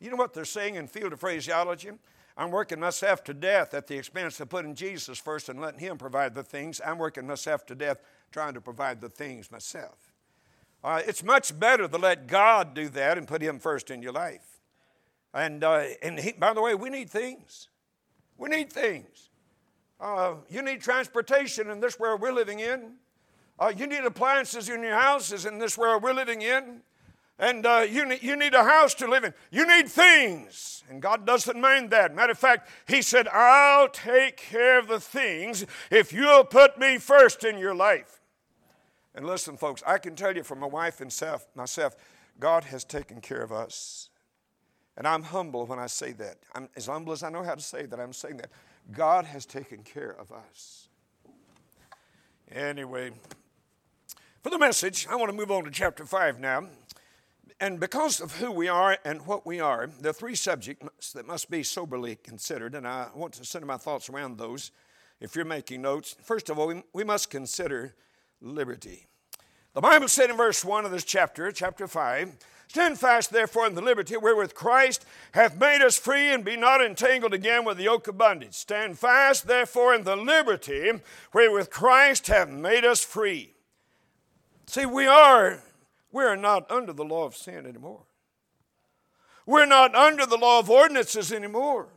[0.00, 1.90] You know what they're saying in field of phraseology?
[2.36, 5.96] I'm working myself to death at the expense of putting Jesus first and letting Him
[5.96, 6.80] provide the things.
[6.84, 10.12] I'm working myself to death trying to provide the things myself.
[10.84, 14.12] Uh, it's much better to let God do that and put Him first in your
[14.12, 14.56] life.
[15.32, 17.68] And, uh, and he, by the way, we need things.
[18.38, 19.30] We need things.
[20.00, 22.92] Uh, you need transportation in this world we're living in.
[23.58, 26.82] Uh, you need appliances in your houses in this world we're living in.
[27.38, 29.34] And uh, you, need, you need a house to live in.
[29.50, 30.82] You need things.
[30.88, 32.14] And God doesn't mind that.
[32.14, 36.96] Matter of fact, He said, I'll take care of the things if you'll put me
[36.98, 38.20] first in your life.
[39.14, 41.94] And listen, folks, I can tell you from my wife and self, myself,
[42.40, 44.08] God has taken care of us.
[44.96, 46.38] And I'm humble when I say that.
[46.54, 48.50] I'm as humble as I know how to say that, I'm saying that.
[48.92, 50.88] God has taken care of us.
[52.50, 53.10] Anyway,
[54.42, 56.68] for the message, I want to move on to chapter 5 now.
[57.58, 61.26] And because of who we are and what we are, there are three subjects that
[61.26, 64.72] must be soberly considered, and I want to center my thoughts around those
[65.20, 66.16] if you're making notes.
[66.22, 67.94] First of all, we, we must consider
[68.42, 69.06] liberty.
[69.72, 72.36] The Bible said in verse 1 of this chapter, chapter 5,
[72.68, 76.84] Stand fast, therefore, in the liberty wherewith Christ hath made us free, and be not
[76.84, 78.54] entangled again with the yoke of bondage.
[78.54, 80.92] Stand fast, therefore, in the liberty
[81.32, 83.54] wherewith Christ hath made us free.
[84.66, 85.62] See, we are
[86.16, 88.00] we're not under the law of sin anymore.
[89.44, 91.88] We're not under the law of ordinances anymore.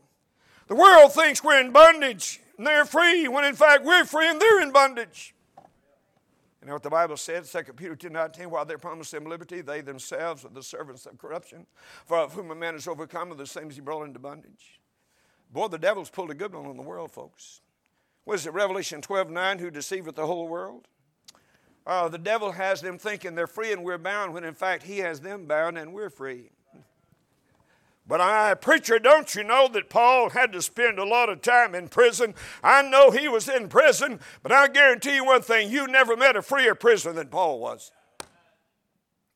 [0.67, 4.41] The world thinks we're in bondage and they're free, when in fact we're free and
[4.41, 5.33] they're in bondage.
[6.61, 9.61] You know what the Bible said, 2 Peter 2 19, while they promised them liberty,
[9.61, 11.65] they themselves are the servants of corruption.
[12.05, 14.81] For of whom a man is overcome, of the same as he brought into bondage.
[15.49, 17.61] Boy, the devil's pulled a good one on the world, folks.
[18.25, 20.89] What is it, Revelation 12 9, who deceiveth the whole world?
[21.85, 24.99] Uh, the devil has them thinking they're free and we're bound, when in fact he
[24.99, 26.51] has them bound and we're free.
[28.09, 31.75] But I, preacher, don't you know that Paul had to spend a lot of time
[31.75, 32.33] in prison?
[32.63, 36.35] I know he was in prison, but I guarantee you one thing you never met
[36.35, 37.91] a freer prisoner than Paul was.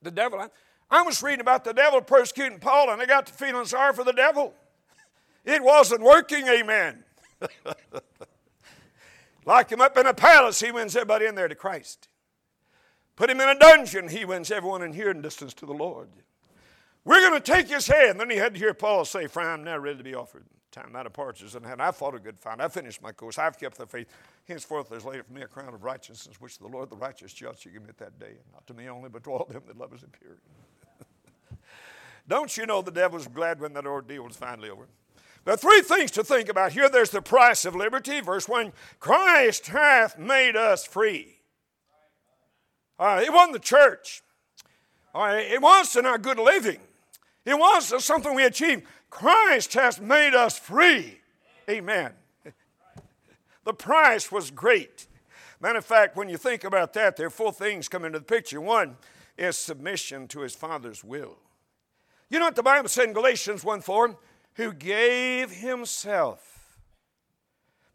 [0.01, 0.47] The devil, I,
[0.89, 4.03] I was reading about the devil persecuting Paul, and I got to feeling sorry for
[4.03, 4.55] the devil.
[5.45, 7.03] It wasn't working, amen.
[9.45, 12.07] Lock him up in a palace, he wins everybody in there to Christ.
[13.15, 16.09] Put him in a dungeon, he wins everyone in hearing distance to the Lord.
[17.05, 18.11] We're going to take his head.
[18.11, 20.15] And then he had to hear Paul say, For I am now ready to be
[20.15, 20.45] offered.
[20.71, 22.59] Time out of partridges and I fought a good fight.
[22.59, 23.37] I finished my course.
[23.37, 24.07] I've kept the faith.
[24.47, 27.59] Henceforth there's laid for me a crown of righteousness, which the Lord, the righteous judge,
[27.59, 28.29] shall give me at that day.
[28.29, 30.39] And not to me only, but to all them that love his appearing.
[32.27, 34.87] Don't you know the devil was glad when that ordeal was finally over?
[35.45, 36.89] There are three things to think about here.
[36.89, 38.21] There's the price of liberty.
[38.21, 41.42] Verse 1 Christ hath made us free.
[43.03, 44.21] Uh, it wasn't the church.
[45.13, 46.79] Uh, it wasn't our good living.
[47.45, 48.83] It wasn't something we achieved.
[49.09, 51.19] Christ has made us free.
[51.69, 52.13] Amen.
[53.65, 55.07] The price was great.
[55.61, 58.25] Matter of fact, when you think about that, there are four things come into the
[58.25, 58.59] picture.
[58.59, 58.97] One
[59.37, 61.37] is submission to his Father's will.
[62.29, 64.17] You know what the Bible said in Galatians 1 4?
[64.55, 66.77] Who gave himself.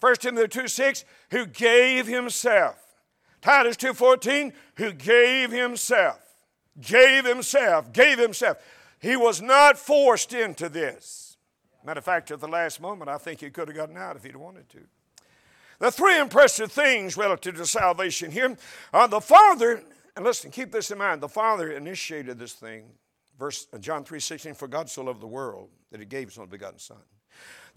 [0.01, 2.88] 1 Timothy 2 6, who gave himself.
[3.41, 6.21] Titus 2 14, who gave himself.
[6.81, 8.59] Gave himself, gave himself.
[9.01, 11.37] He was not forced into this.
[11.85, 14.25] Matter of fact, at the last moment, I think he could have gotten out if
[14.25, 14.81] he'd wanted to.
[15.79, 18.57] The three impressive things relative to salvation here
[18.93, 19.83] are the Father,
[20.17, 22.91] and listen, keep this in mind, the Father initiated this thing.
[23.39, 26.51] Verse uh, John 3:16, for God so loved the world that he gave his only
[26.51, 26.99] begotten Son.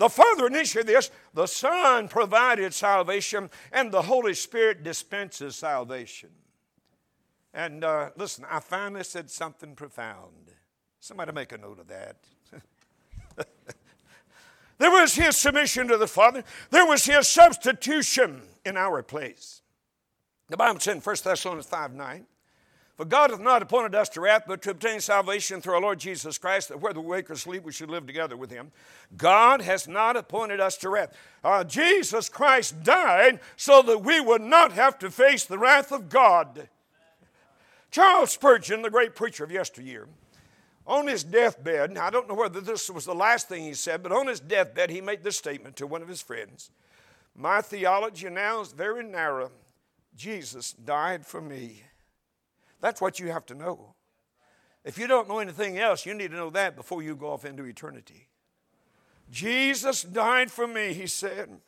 [0.01, 6.31] The Father initiated this, the Son provided salvation, and the Holy Spirit dispenses salvation.
[7.53, 10.53] And uh, listen, I finally said something profound.
[10.99, 12.15] Somebody make a note of that.
[14.79, 19.61] there was his submission to the Father, there was his substitution in our place.
[20.49, 22.25] The Bible said in 1 Thessalonians 5 9,
[23.01, 25.97] For God hath not appointed us to wrath, but to obtain salvation through our Lord
[25.97, 28.71] Jesus Christ, that whether we wake or sleep, we should live together with him.
[29.17, 31.11] God has not appointed us to wrath.
[31.43, 36.09] Uh, Jesus Christ died so that we would not have to face the wrath of
[36.09, 36.69] God.
[37.89, 40.07] Charles Spurgeon, the great preacher of yesteryear,
[40.85, 44.11] on his deathbed, I don't know whether this was the last thing he said, but
[44.11, 46.69] on his deathbed, he made this statement to one of his friends
[47.35, 49.49] My theology now is very narrow.
[50.15, 51.81] Jesus died for me.
[52.82, 53.96] That's what you have to know.
[54.84, 57.46] If you don't know anything else, you need to know that before you go off
[57.46, 58.28] into eternity.
[59.32, 61.62] Jesus died for me, he said.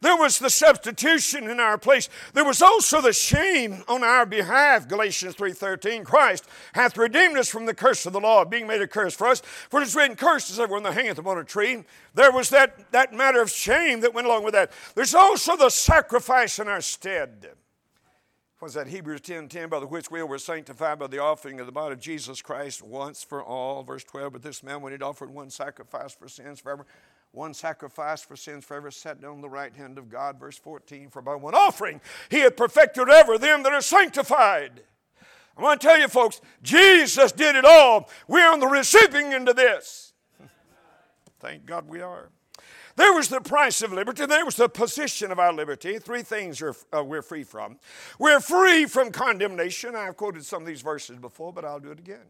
[0.00, 2.08] There was the substitution in our place.
[2.32, 4.88] There was also the shame on our behalf.
[4.88, 6.02] Galatians 3:13.
[6.02, 9.26] Christ hath redeemed us from the curse of the law, being made a curse for
[9.26, 9.40] us.
[9.68, 11.84] For it is written, Cursed is everyone that hangeth upon a tree.
[12.14, 14.72] There was that, that matter of shame that went along with that.
[14.94, 17.50] There's also the sacrifice in our stead.
[18.60, 21.66] Was that Hebrews 10 10, by the which we were sanctified by the offering of
[21.66, 23.82] the body of Jesus Christ once for all.
[23.82, 26.84] Verse 12, but this man, when he'd offered one sacrifice for sins forever,
[27.32, 30.38] one sacrifice for sins forever, sat down on the right hand of God.
[30.38, 34.82] Verse 14, for by one offering he had perfected ever them that are sanctified.
[35.56, 38.10] I want to tell you, folks, Jesus did it all.
[38.28, 40.12] We're on the receiving end of this.
[41.40, 42.28] Thank God we are.
[42.96, 44.26] There was the price of liberty.
[44.26, 45.98] There was the position of our liberty.
[45.98, 47.78] Three things are, uh, we're free from.
[48.18, 49.94] We're free from condemnation.
[49.94, 52.26] I've quoted some of these verses before, but I'll do it again.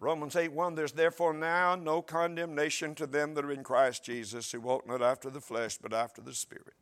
[0.00, 4.50] Romans 8 1 There's therefore now no condemnation to them that are in Christ Jesus,
[4.50, 6.74] who walk not after the flesh, but after the Spirit.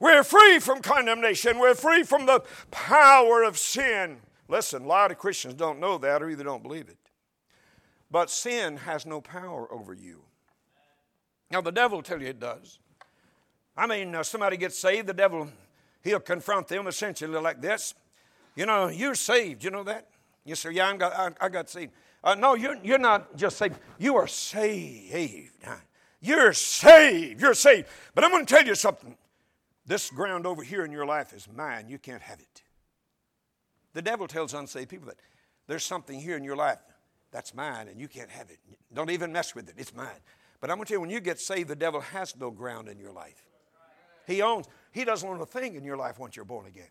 [0.00, 1.60] We're free from condemnation.
[1.60, 4.18] We're free from the power of sin.
[4.48, 6.98] Listen, a lot of Christians don't know that or either don't believe it.
[8.10, 10.24] But sin has no power over you.
[11.52, 12.78] Now, the devil will tell you it does.
[13.76, 15.48] I mean, uh, somebody gets saved, the devil,
[16.02, 17.94] he'll confront them essentially like this.
[18.56, 19.62] You know, you're saved.
[19.62, 20.08] You know that?
[20.46, 21.92] You say, Yeah, got, I, I got saved.
[22.24, 23.78] Uh, no, you're, you're not just saved.
[23.98, 25.52] You are saved.
[26.22, 27.40] You're saved.
[27.40, 27.88] You're saved.
[28.14, 29.16] But I'm going to tell you something.
[29.84, 31.86] This ground over here in your life is mine.
[31.88, 32.62] You can't have it.
[33.92, 35.16] The devil tells unsaved people that
[35.66, 36.78] there's something here in your life
[37.30, 38.58] that's mine and you can't have it.
[38.94, 39.74] Don't even mess with it.
[39.76, 40.08] It's mine.
[40.62, 42.86] But I'm going to tell you, when you get saved, the devil has no ground
[42.86, 43.42] in your life.
[44.28, 46.86] He owns, he doesn't own a thing in your life once you're born again.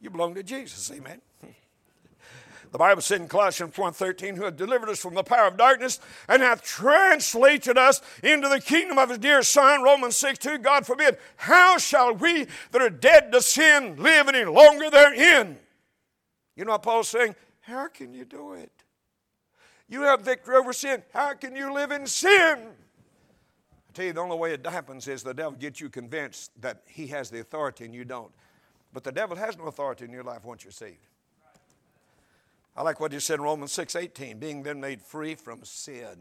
[0.00, 1.20] You belong to Jesus, amen.
[2.72, 6.00] The Bible said in Colossians 1.13, who hath delivered us from the power of darkness
[6.28, 10.84] and hath translated us into the kingdom of his dear Son, Romans 6, 2, God
[10.84, 15.58] forbid, how shall we that are dead to sin live any longer therein?
[16.56, 17.36] You know what Paul's saying?
[17.60, 18.75] How can you do it?
[19.88, 21.02] You have victory over sin.
[21.12, 22.58] How can you live in sin?
[22.58, 26.82] I tell you, the only way it happens is the devil gets you convinced that
[26.86, 28.32] he has the authority and you don't.
[28.92, 31.06] But the devil has no authority in your life once you're saved.
[32.76, 36.18] I like what he said in Romans 6 18, being then made free from sin,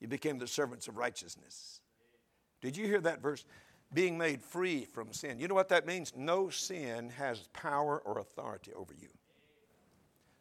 [0.00, 1.80] you became the servants of righteousness.
[2.60, 3.44] Did you hear that verse?
[3.92, 5.38] Being made free from sin.
[5.38, 6.12] You know what that means?
[6.16, 9.08] No sin has power or authority over you.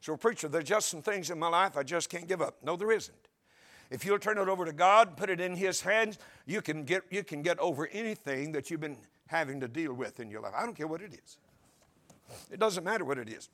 [0.04, 2.58] So, preacher, there's just some things in my life I just can't give up.
[2.62, 3.16] No, there isn't.
[3.89, 6.84] If you'll turn it over to God, and put it in His hands, you can
[6.84, 10.42] get, you can get over anything that you've been having to deal with in your
[10.42, 10.52] life.
[10.58, 11.38] I don't care what it is.
[12.52, 13.48] It doesn't matter what it is.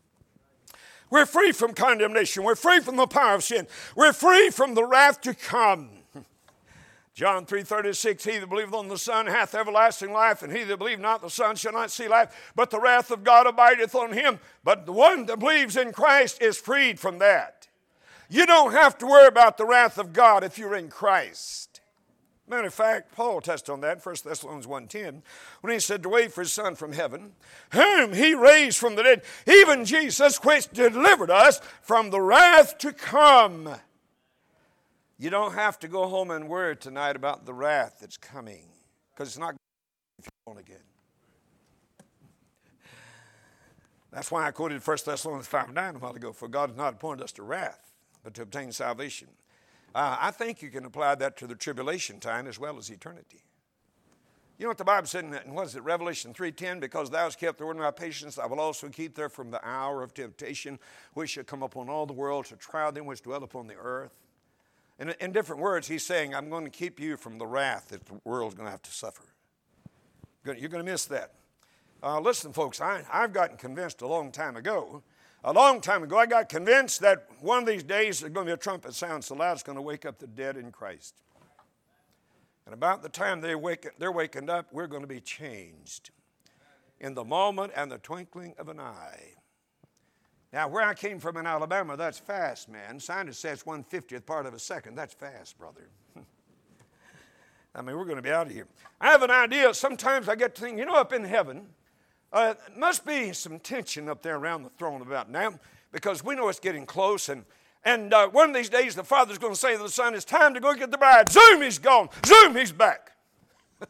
[1.11, 2.43] We're free from condemnation.
[2.43, 3.67] We're free from the power of sin.
[3.95, 5.98] We're free from the wrath to come.
[7.19, 11.01] John 3:36 He that believeth on the Son hath everlasting life and he that believeth
[11.01, 14.39] not the Son shall not see life but the wrath of God abideth on him.
[14.63, 17.67] But the one that believes in Christ is freed from that.
[18.29, 21.81] You don't have to worry about the wrath of God if you're in Christ.
[22.47, 25.21] Matter of fact, Paul tested on that in 1 Thessalonians 1.10
[25.59, 27.33] when he said to wait for his Son from heaven,
[27.73, 32.93] whom he raised from the dead, even Jesus which delivered us from the wrath to
[32.93, 33.75] come.
[35.19, 38.63] You don't have to go home and worry tonight about the wrath that's coming
[39.13, 39.53] because it's not
[40.17, 40.77] if you're born again.
[44.11, 46.31] That's why I quoted 1 Thessalonians 5 9 a while ago.
[46.31, 47.91] For God has not appointed us to wrath,
[48.23, 49.27] but to obtain salvation.
[49.93, 53.43] Uh, I think you can apply that to the tribulation time as well as eternity.
[54.57, 56.79] You know what the Bible said in, what is it, Revelation 3.10?
[56.79, 59.51] Because thou hast kept the word of my patience, I will also keep there from
[59.51, 60.79] the hour of temptation,
[61.13, 64.11] which shall come upon all the world to try them which dwell upon the earth.
[64.99, 68.05] In, in different words, he's saying, I'm going to keep you from the wrath that
[68.05, 69.23] the world's going to have to suffer.
[70.45, 71.33] You're going to miss that.
[72.01, 75.03] Uh, listen, folks, I, I've gotten convinced a long time ago.
[75.43, 78.49] A long time ago, I got convinced that one of these days there's going to
[78.49, 81.15] be a trumpet sound so loud it's going to wake up the dead in Christ.
[82.65, 86.11] And about the time they wake, they're waking up, we're going to be changed
[86.99, 89.35] in the moment and the twinkling of an eye.
[90.51, 92.99] Now, where I came from in Alabama, that's fast, man.
[92.99, 94.95] Scientists say it's 150th part of a second.
[94.95, 95.89] That's fast, brother.
[97.75, 98.67] I mean, we're going to be out of here.
[98.99, 99.71] I have an idea.
[99.75, 101.67] Sometimes I get to think, you know, up in heaven,
[102.33, 105.53] uh, must be some tension up there around the throne about now
[105.91, 107.29] because we know it's getting close.
[107.29, 107.45] And,
[107.85, 110.25] and uh, one of these days, the Father's going to say to the Son, It's
[110.25, 111.29] time to go get the bride.
[111.29, 112.09] Zoom, he's gone.
[112.25, 113.11] Zoom, he's back.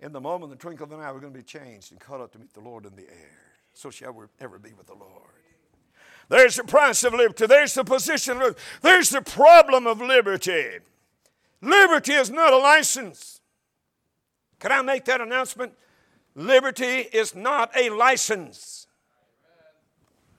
[0.00, 2.20] in the moment, the twinkle of an eye, we're going to be changed and caught
[2.20, 4.94] up to meet the Lord in the air so shall we ever be with the
[4.94, 5.32] Lord.
[6.28, 7.46] There's the price of liberty.
[7.46, 8.60] There's the position of liberty.
[8.80, 10.78] There's the problem of liberty.
[11.60, 13.40] Liberty is not a license.
[14.58, 15.74] Can I make that announcement?
[16.34, 18.86] Liberty is not a license.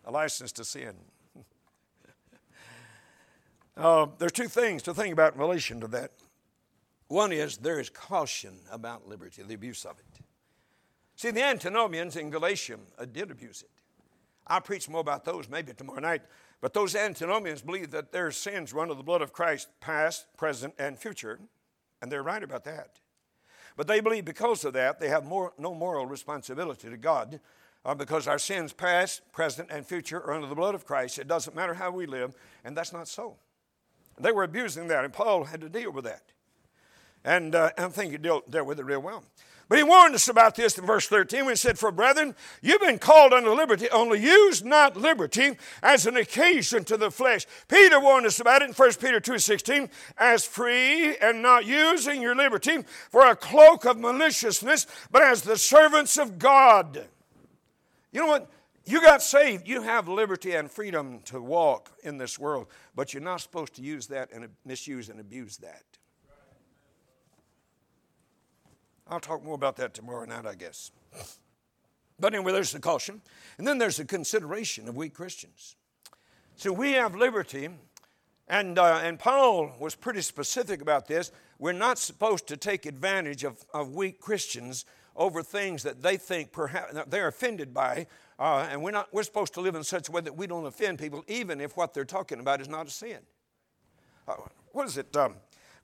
[0.06, 0.96] A license to sin.
[3.78, 6.12] uh, there are two things to think about in relation to that.
[7.08, 10.13] One is there is caution about liberty, the abuse of it.
[11.24, 13.70] See, the antinomians in Galatia uh, did abuse it.
[14.46, 16.22] I'll preach more about those maybe tomorrow night.
[16.60, 20.74] But those antinomians believe that their sins run to the blood of Christ, past, present,
[20.78, 21.40] and future.
[22.02, 23.00] And they're right about that.
[23.78, 27.40] But they believe because of that, they have more, no moral responsibility to God
[27.86, 31.20] uh, because our sins, past, present, and future, are under the blood of Christ.
[31.20, 33.38] It doesn't matter how we live, and that's not so.
[34.20, 36.34] They were abusing that, and Paul had to deal with that.
[37.24, 39.24] And uh, I think he dealt, dealt with it real well.
[39.70, 42.82] But he warned us about this in verse 13 when he said, For brethren, you've
[42.82, 47.46] been called unto liberty, only use not liberty as an occasion to the flesh.
[47.68, 52.36] Peter warned us about it in 1 Peter 2.16, as free and not using your
[52.36, 57.06] liberty for a cloak of maliciousness, but as the servants of God.
[58.12, 58.50] You know what?
[58.86, 59.68] You got saved.
[59.68, 63.82] You have liberty and freedom to walk in this world, but you're not supposed to
[63.82, 65.84] use that and misuse and abuse that.
[69.08, 70.92] I'll talk more about that tomorrow night, I guess.
[72.20, 73.22] But anyway, there's the caution.
[73.58, 75.76] And then there's the consideration of weak Christians.
[76.56, 77.70] So we have liberty,
[78.48, 81.32] and, uh, and Paul was pretty specific about this.
[81.60, 84.86] We're not supposed to take advantage of, of weak Christians
[85.16, 88.08] over things that they think perhaps they're offended by.
[88.40, 90.66] Uh, and we're, not, we're supposed to live in such a way that we don't
[90.66, 93.20] offend people, even if what they're talking about is not a sin.
[94.28, 94.36] Uh,
[94.72, 95.16] what is it?
[95.16, 95.36] Um,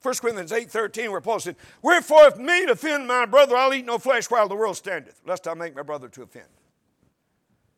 [0.02, 3.84] 1 Corinthians 8 13, where Paul said, Wherefore, if me offend my brother, I'll eat
[3.84, 6.46] no flesh while the world standeth, lest I make my brother to offend.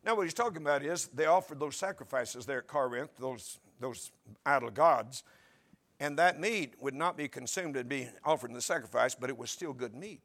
[0.05, 4.11] Now, what he's talking about is they offered those sacrifices there at Corinth, those, those
[4.45, 5.23] idol gods,
[5.99, 9.37] and that meat would not be consumed and be offered in the sacrifice, but it
[9.37, 10.21] was still good meat.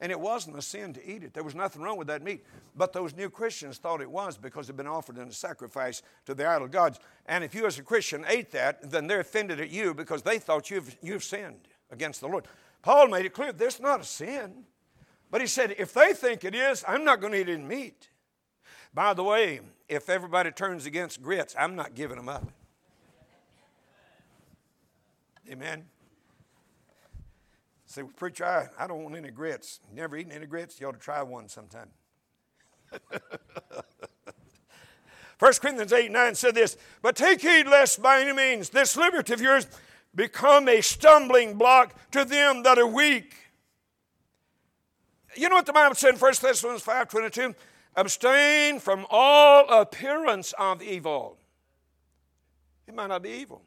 [0.00, 1.34] And it wasn't a sin to eat it.
[1.34, 2.44] There was nothing wrong with that meat.
[2.74, 6.02] But those new Christians thought it was because it had been offered in a sacrifice
[6.24, 6.98] to the idol gods.
[7.26, 10.38] And if you as a Christian ate that, then they're offended at you because they
[10.38, 12.46] thought you've, you've sinned against the Lord.
[12.82, 14.64] Paul made it clear this is not a sin.
[15.30, 18.08] But he said, if they think it is, I'm not going to eat any meat.
[18.92, 22.50] By the way, if everybody turns against grits, I'm not giving them up.
[25.48, 25.84] Amen.
[27.90, 29.80] Say, well, preacher, I, I don't want any grits.
[29.92, 30.80] Never eaten any grits?
[30.80, 31.88] You ought to try one sometime.
[35.40, 39.32] 1 Corinthians 8 9 said this, But take heed lest by any means this liberty
[39.32, 39.66] of yours
[40.14, 43.34] become a stumbling block to them that are weak.
[45.34, 47.56] You know what the Bible said in 1 Thessalonians 5 22?
[47.96, 51.38] Abstain from all appearance of evil.
[52.86, 53.62] It might not be evil.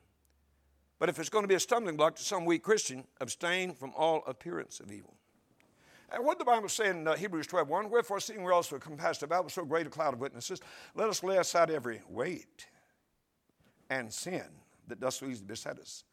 [1.03, 3.91] But if it's going to be a stumbling block to some weak Christian, abstain from
[3.93, 5.15] all appearance of evil.
[6.09, 9.21] And what the Bible says in uh, Hebrews 12 1, wherefore, seeing we're also compassed
[9.21, 10.61] about with so great a cloud of witnesses,
[10.95, 12.67] let us lay aside every weight
[13.89, 14.45] and sin
[14.87, 16.05] that does so easily beset us.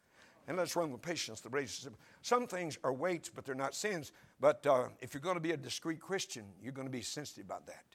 [0.49, 1.87] And let's run with patience the race.
[2.21, 4.11] Some things are weights, but they're not sins.
[4.41, 7.45] But uh, if you're going to be a discreet Christian, you're going to be sensitive
[7.45, 7.85] about that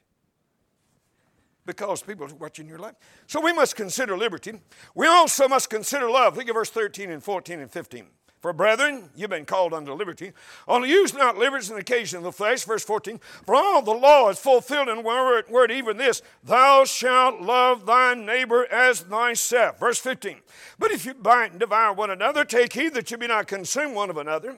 [1.67, 2.95] because people are watching your life.
[3.27, 4.53] So we must consider liberty.
[4.95, 6.35] We also must consider love.
[6.35, 8.07] Look at verse 13 and 14 and 15.
[8.39, 10.31] For brethren, you've been called unto liberty.
[10.67, 12.63] Only use not liberty as an occasion of the flesh.
[12.63, 13.19] Verse 14.
[13.45, 18.13] For all the law is fulfilled in word, word even this, thou shalt love thy
[18.13, 19.79] neighbor as thyself.
[19.79, 20.37] Verse 15.
[20.77, 23.95] But if you bite and devour one another, take heed that you be not consumed
[23.95, 24.57] one of another.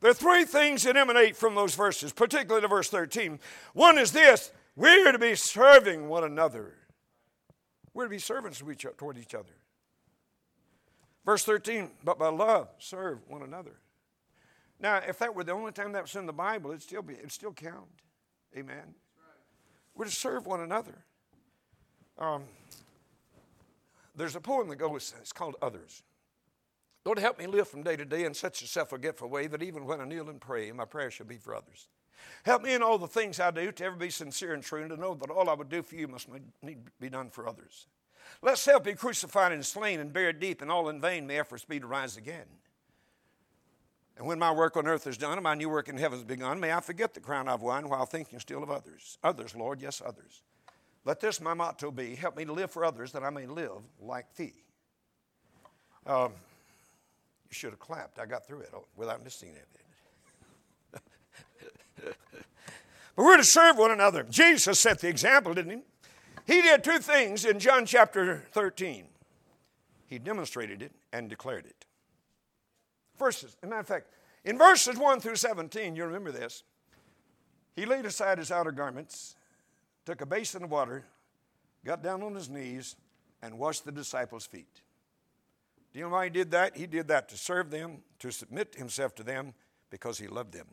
[0.00, 3.38] There are three things that emanate from those verses, particularly the verse 13.
[3.74, 4.50] One is this
[4.80, 6.74] we're to be serving one another.
[7.92, 8.62] We're to be servants
[8.96, 9.52] toward each other.
[11.24, 13.78] Verse 13, but by love serve one another.
[14.80, 17.14] Now, if that were the only time that was in the Bible, it'd still, be,
[17.14, 17.90] it'd still count.
[18.56, 18.94] Amen.
[19.94, 21.04] We're to serve one another.
[22.18, 22.44] Um,
[24.16, 26.02] there's a poem that goes, it's called Others.
[27.04, 29.62] Lord, help me live from day to day in such a self forgetful way that
[29.62, 31.88] even when I kneel and pray, my prayer shall be for others.
[32.44, 34.90] Help me in all the things I do to ever be sincere and true and
[34.90, 36.28] to know that all I would do for you must
[36.62, 37.86] need be done for others.
[38.42, 41.64] Let self be crucified and slain and buried deep, and all in vain may efforts
[41.64, 42.46] be to rise again.
[44.16, 46.26] And when my work on earth is done and my new work in heaven has
[46.26, 49.18] begun, may I forget the crown I've won while thinking still of others.
[49.24, 50.42] Others, Lord, yes, others.
[51.04, 53.82] Let this my motto be help me to live for others that I may live
[53.98, 54.52] like thee.
[56.06, 56.32] Um,
[57.48, 58.18] you should have clapped.
[58.18, 59.66] I got through it without missing it.
[63.16, 64.24] but we're to serve one another.
[64.24, 65.72] Jesus set the example, didn't
[66.46, 66.54] he?
[66.54, 69.06] He did two things in John chapter 13.
[70.06, 71.86] He demonstrated it and declared it.
[73.18, 74.06] Verses, as a matter of fact,
[74.44, 76.64] in verses 1 through 17, you remember this.
[77.76, 79.36] He laid aside his outer garments,
[80.04, 81.04] took a basin of water,
[81.84, 82.96] got down on his knees,
[83.42, 84.82] and washed the disciples' feet.
[85.92, 86.76] Do you know why he did that?
[86.76, 89.54] He did that to serve them, to submit himself to them,
[89.90, 90.66] because he loved them.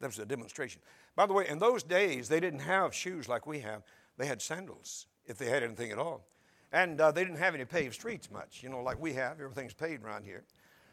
[0.00, 0.80] That was a demonstration.
[1.16, 3.82] By the way, in those days, they didn't have shoes like we have.
[4.16, 6.26] They had sandals, if they had anything at all.
[6.72, 9.40] And uh, they didn't have any paved streets much, you know, like we have.
[9.40, 10.44] Everything's paved around here.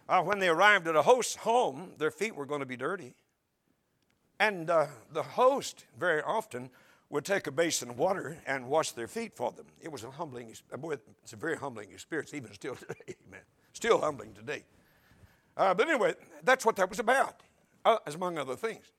[0.08, 3.14] Uh, when they arrived at a host's home, their feet were going to be dirty.
[4.39, 6.70] And uh, the host, very often,
[7.10, 9.66] would take a basin of water and wash their feet for them.
[9.82, 13.41] It was a humbling, boy, it's a very humbling experience, even still today, man.
[13.74, 14.64] Still humbling today.
[15.58, 17.45] Uh, but anyway, that's what that was about, uh,
[17.86, 18.91] Uh, among other things.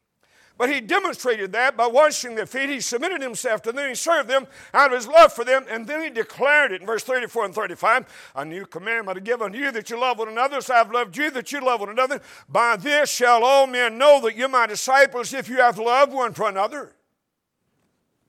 [0.58, 2.70] But he demonstrated that by washing their feet.
[2.70, 3.88] He submitted himself to them.
[3.88, 5.66] He served them out of his love for them.
[5.68, 9.42] And then he declared it in verse 34 and 35 A new commandment I give
[9.42, 11.90] unto you that you love one another, as I've loved you, that you love one
[11.90, 12.22] another.
[12.48, 16.32] By this shall all men know that you're my disciples if you have love one
[16.32, 16.94] for another.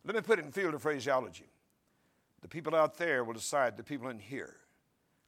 [0.03, 1.49] Let me put it in Fielder phraseology.
[2.41, 4.55] The people out there will decide the people in here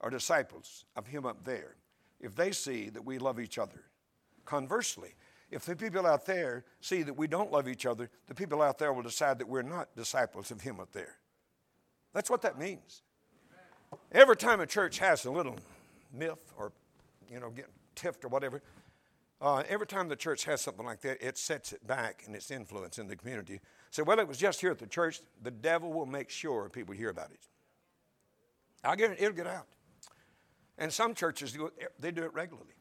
[0.02, 1.76] are disciples of him up there
[2.20, 3.89] if they see that we love each other.
[4.50, 5.14] Conversely,
[5.52, 8.80] if the people out there see that we don't love each other, the people out
[8.80, 11.18] there will decide that we're not disciples of Him up there.
[12.16, 13.04] That's what that means.
[14.12, 15.56] Every time a church has a little
[16.12, 16.72] myth or,
[17.32, 18.64] you know, get tiffed or whatever,
[19.40, 22.50] uh, every time the church has something like that, it sets it back in its
[22.50, 23.60] influence in the community.
[23.92, 25.22] So, well, it was just here at the church.
[25.44, 28.98] The devil will make sure people hear about it.
[28.98, 29.68] Get it, it'll get out.
[30.80, 31.56] And some churches,
[32.00, 32.74] they do it regularly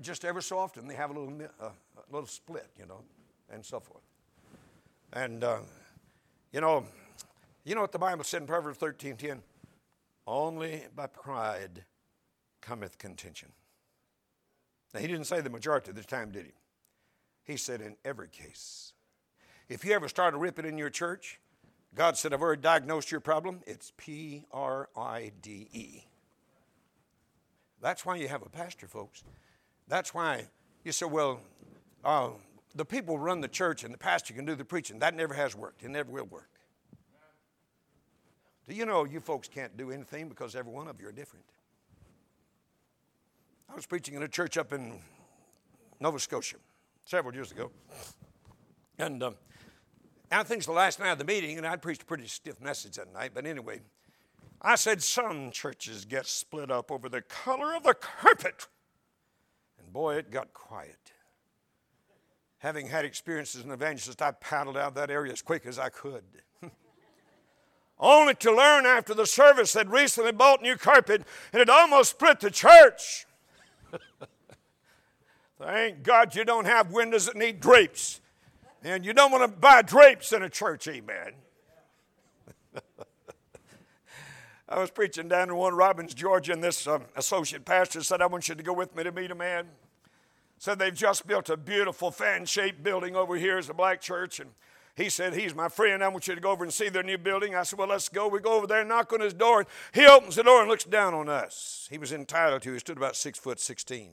[0.00, 3.00] just ever so often they have a little, uh, a little split, you know,
[3.50, 4.02] and so forth.
[5.12, 5.58] And, uh,
[6.52, 6.84] you know,
[7.64, 9.42] you know what the Bible said in Proverbs 13 10?
[10.26, 11.84] Only by pride
[12.60, 13.50] cometh contention.
[14.92, 16.52] Now, he didn't say the majority of the time, did he?
[17.44, 18.92] He said, In every case.
[19.68, 21.40] If you ever start a ripping in your church,
[21.94, 23.60] God said, I've already diagnosed your problem.
[23.66, 26.04] It's P R I D E.
[27.80, 29.24] That's why you have a pastor, folks.
[29.88, 30.46] That's why
[30.84, 31.40] you say, well,
[32.04, 32.30] uh,
[32.74, 34.98] the people run the church and the pastor can do the preaching.
[34.98, 35.82] That never has worked.
[35.82, 36.50] It never will work.
[38.68, 41.44] Do you know you folks can't do anything because every one of you are different?
[43.70, 44.98] I was preaching in a church up in
[46.00, 46.56] Nova Scotia
[47.04, 47.70] several years ago.
[48.98, 49.36] And um,
[50.30, 52.60] I think it's the last night of the meeting, and I preached a pretty stiff
[52.60, 53.32] message that night.
[53.34, 53.80] But anyway,
[54.60, 58.66] I said some churches get split up over the color of the carpet.
[59.96, 60.98] Boy, it got quiet.
[62.58, 65.88] Having had experiences as an evangelist, I paddled out that area as quick as I
[65.88, 66.22] could.
[67.98, 72.40] Only to learn after the service that recently bought new carpet and it almost split
[72.40, 73.24] the church.
[75.58, 78.20] Thank God you don't have windows that need drapes.
[78.82, 81.32] And you don't want to buy drapes in a church, amen.
[84.68, 88.26] I was preaching down in Warner Robins, Georgia, and this um, associate pastor said, I
[88.26, 89.68] want you to go with me to meet a man.
[90.58, 94.40] Said they've just built a beautiful fan shaped building over here as a black church.
[94.40, 94.50] And
[94.94, 96.02] he said, He's my friend.
[96.02, 97.54] I want you to go over and see their new building.
[97.54, 98.28] I said, Well, let's go.
[98.28, 99.60] We go over there knock on his door.
[99.60, 101.86] And he opens the door and looks down on us.
[101.90, 102.72] He was entitled to.
[102.72, 104.10] He stood about six foot 16.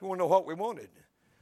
[0.00, 0.90] You want to know what we wanted?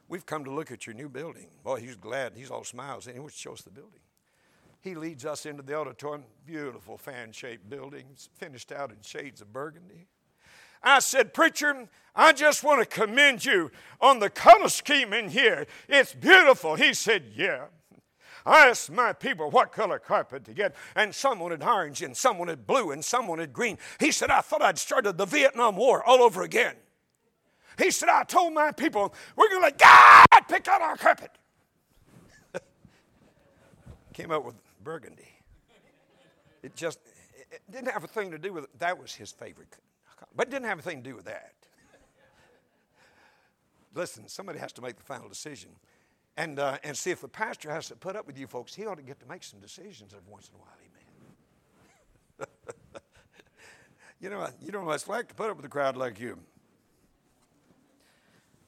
[0.07, 1.49] We've come to look at your new building.
[1.65, 2.35] Boy, he's glad.
[2.37, 3.07] He's all smiles.
[3.07, 4.01] And he wants to show us the building.
[4.81, 8.05] He leads us into the auditorium, beautiful fan shaped building,
[8.35, 10.09] finished out in shades of burgundy.
[10.85, 13.71] I said, Preacher, I just want to commend you
[14.01, 15.67] on the color scheme in here.
[15.89, 16.77] It's beautiful.
[16.77, 17.65] He said, Yeah.
[18.47, 22.37] I asked my people what color carpet to get, and some wanted orange, and some
[22.37, 23.79] wanted blue, and some wanted green.
[23.99, 26.75] He said, I thought I'd started the Vietnam War all over again.
[27.79, 31.31] He said, I told my people, we're going to let God pick out our carpet.
[34.13, 35.29] Came up with burgundy.
[36.63, 36.99] It just
[37.51, 38.79] it didn't have a thing to do with it.
[38.79, 39.77] That was his favorite.
[40.35, 41.55] But it didn't have a thing to do with that.
[43.95, 45.71] Listen, somebody has to make the final decision.
[46.37, 48.87] And, uh, and see if the pastor has to put up with you folks, he
[48.87, 50.71] ought to get to make some decisions every once in a while.
[52.41, 52.49] Amen.
[54.21, 56.39] you know, you don't know what like to put up with a crowd like you.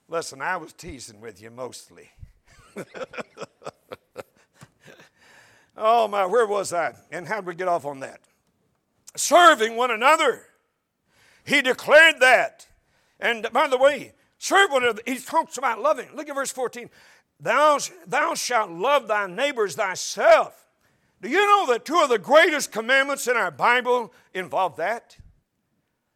[0.08, 2.10] Listen, I was teasing with you mostly.
[5.76, 6.94] Oh my, where was I?
[7.12, 8.20] And how did we get off on that?
[9.14, 10.42] Serving one another.
[11.46, 12.66] He declared that.
[13.20, 14.12] And by the way,
[14.50, 15.02] one another.
[15.06, 16.08] He talks about loving.
[16.14, 16.90] Look at verse 14.
[17.40, 20.66] Thou, thou shalt love thy neighbors thyself.
[21.22, 25.16] Do you know that two of the greatest commandments in our Bible involve that?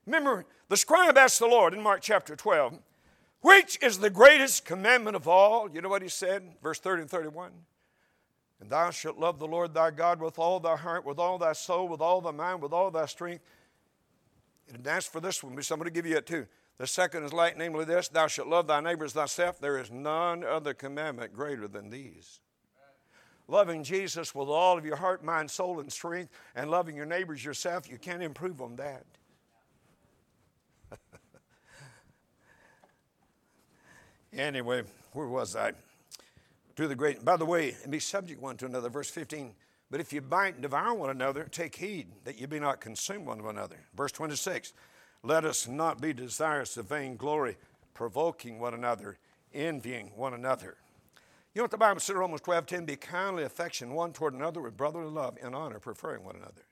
[0.07, 2.79] Remember, the scribe asked the Lord in Mark chapter 12,
[3.41, 5.71] which is the greatest commandment of all?
[5.71, 6.43] You know what he said?
[6.63, 7.53] Verse 30 and 31.
[8.61, 11.55] And thou shalt love the Lord thy God with all thy heart, with all thy
[11.55, 13.43] soul, with all thy mind, with all thy strength.
[14.73, 16.47] And ask for this one, somebody to give you it too.
[16.79, 19.61] The second is like, namely this Thou shalt love thy neighbors thyself.
[19.61, 22.41] There is none other commandment greater than these.
[23.49, 27.45] Loving Jesus with all of your heart, mind, soul, and strength, and loving your neighbors
[27.45, 29.05] yourself, you can't improve on that.
[34.33, 35.73] anyway, where was I?
[36.81, 37.25] to the great.
[37.25, 38.89] By the way, and be subject one to another.
[38.89, 39.53] Verse 15.
[39.91, 43.27] But if you bite and devour one another, take heed that you be not consumed
[43.27, 43.79] one of another.
[43.97, 44.73] Verse 26.
[45.23, 47.57] Let us not be desirous of vainglory,
[47.93, 49.19] provoking one another,
[49.53, 50.77] envying one another.
[51.53, 52.85] You know what the Bible says in Romans 12 10?
[52.85, 56.63] Be kindly affection one toward another with brotherly love and honor, preferring one another.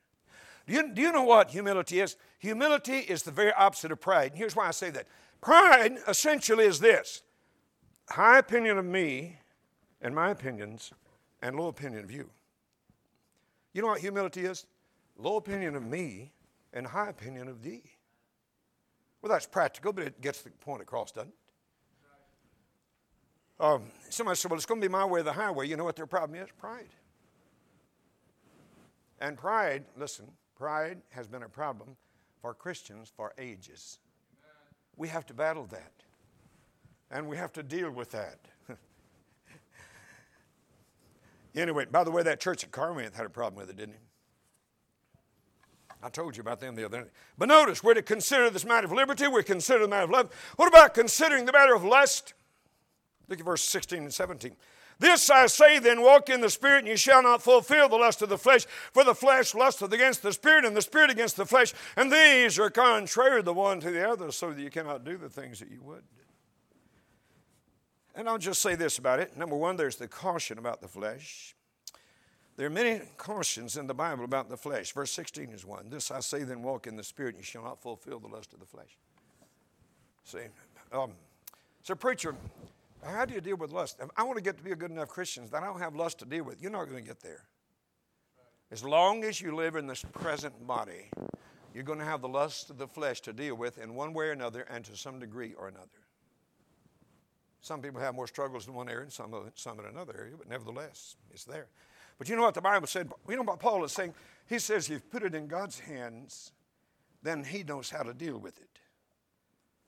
[0.67, 2.17] Do you, do you know what humility is?
[2.39, 4.33] Humility is the very opposite of pride.
[4.33, 5.07] And here's why I say that.
[5.41, 7.23] Pride essentially is this
[8.09, 9.39] high opinion of me
[10.01, 10.93] and my opinions
[11.43, 12.31] and low opinion of you.
[13.79, 14.67] You know what humility is?
[15.17, 16.33] Low opinion of me
[16.73, 17.85] and high opinion of thee.
[19.23, 21.35] Well, that's practical, but it gets the point across, doesn't it?
[23.65, 25.69] Um, somebody said, Well, it's going to be my way or the highway.
[25.69, 26.49] You know what their problem is?
[26.59, 26.89] Pride.
[29.21, 30.27] And pride, listen,
[30.57, 31.97] pride has been a problem
[32.43, 34.01] for Christians for ages.
[34.97, 35.93] We have to battle that.
[37.13, 38.41] And we have to deal with that.
[41.55, 44.01] Anyway, by the way, that church at Corinth had a problem with it, didn't it?
[46.03, 47.09] I told you about them the other day.
[47.37, 50.11] But notice, we're to consider this matter of liberty, we're to consider the matter of
[50.11, 50.31] love.
[50.57, 52.35] What about considering the matter of lust?
[53.29, 54.55] Look at verse 16 and 17.
[55.01, 58.21] This I say then, walk in the Spirit, and ye shall not fulfill the lust
[58.23, 58.67] of the flesh.
[58.93, 61.73] For the flesh lusteth against the Spirit, and the Spirit against the flesh.
[61.97, 65.29] And these are contrary the one to the other, so that you cannot do the
[65.29, 66.03] things that you would.
[68.19, 69.37] And I'll just say this about it.
[69.37, 71.55] Number one, there's the caution about the flesh.
[72.57, 74.93] There are many cautions in the Bible about the flesh.
[74.93, 75.89] Verse 16 is one.
[75.89, 78.53] This I say, then walk in the Spirit, and you shall not fulfill the lust
[78.53, 78.99] of the flesh.
[80.25, 80.41] See?
[80.91, 81.13] Um,
[81.85, 82.35] so, preacher,
[83.05, 84.01] how do you deal with lust?
[84.17, 86.19] I want to get to be a good enough Christian that I don't have lust
[86.19, 86.61] to deal with.
[86.61, 87.45] You're not going to get there.
[88.73, 91.09] As long as you live in this present body,
[91.73, 94.27] you're going to have the lust of the flesh to deal with in one way
[94.27, 96.08] or another and to some degree or another.
[97.61, 100.49] Some people have more struggles in one area and some, some in another area, but
[100.49, 101.67] nevertheless, it's there.
[102.19, 103.11] But you know what the Bible said?
[103.29, 104.15] You know what Paul is saying?
[104.49, 106.53] He says, if you put it in God's hands,
[107.23, 108.69] then He knows how to deal with it.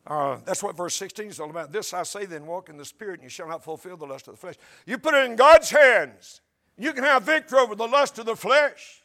[0.06, 1.72] Uh, that's what verse 16 is all about.
[1.72, 4.28] This I say then, walk in the Spirit, and you shall not fulfill the lust
[4.28, 4.56] of the flesh.
[4.86, 6.40] You put it in God's hands.
[6.78, 9.02] You can have victory over the lust of the flesh,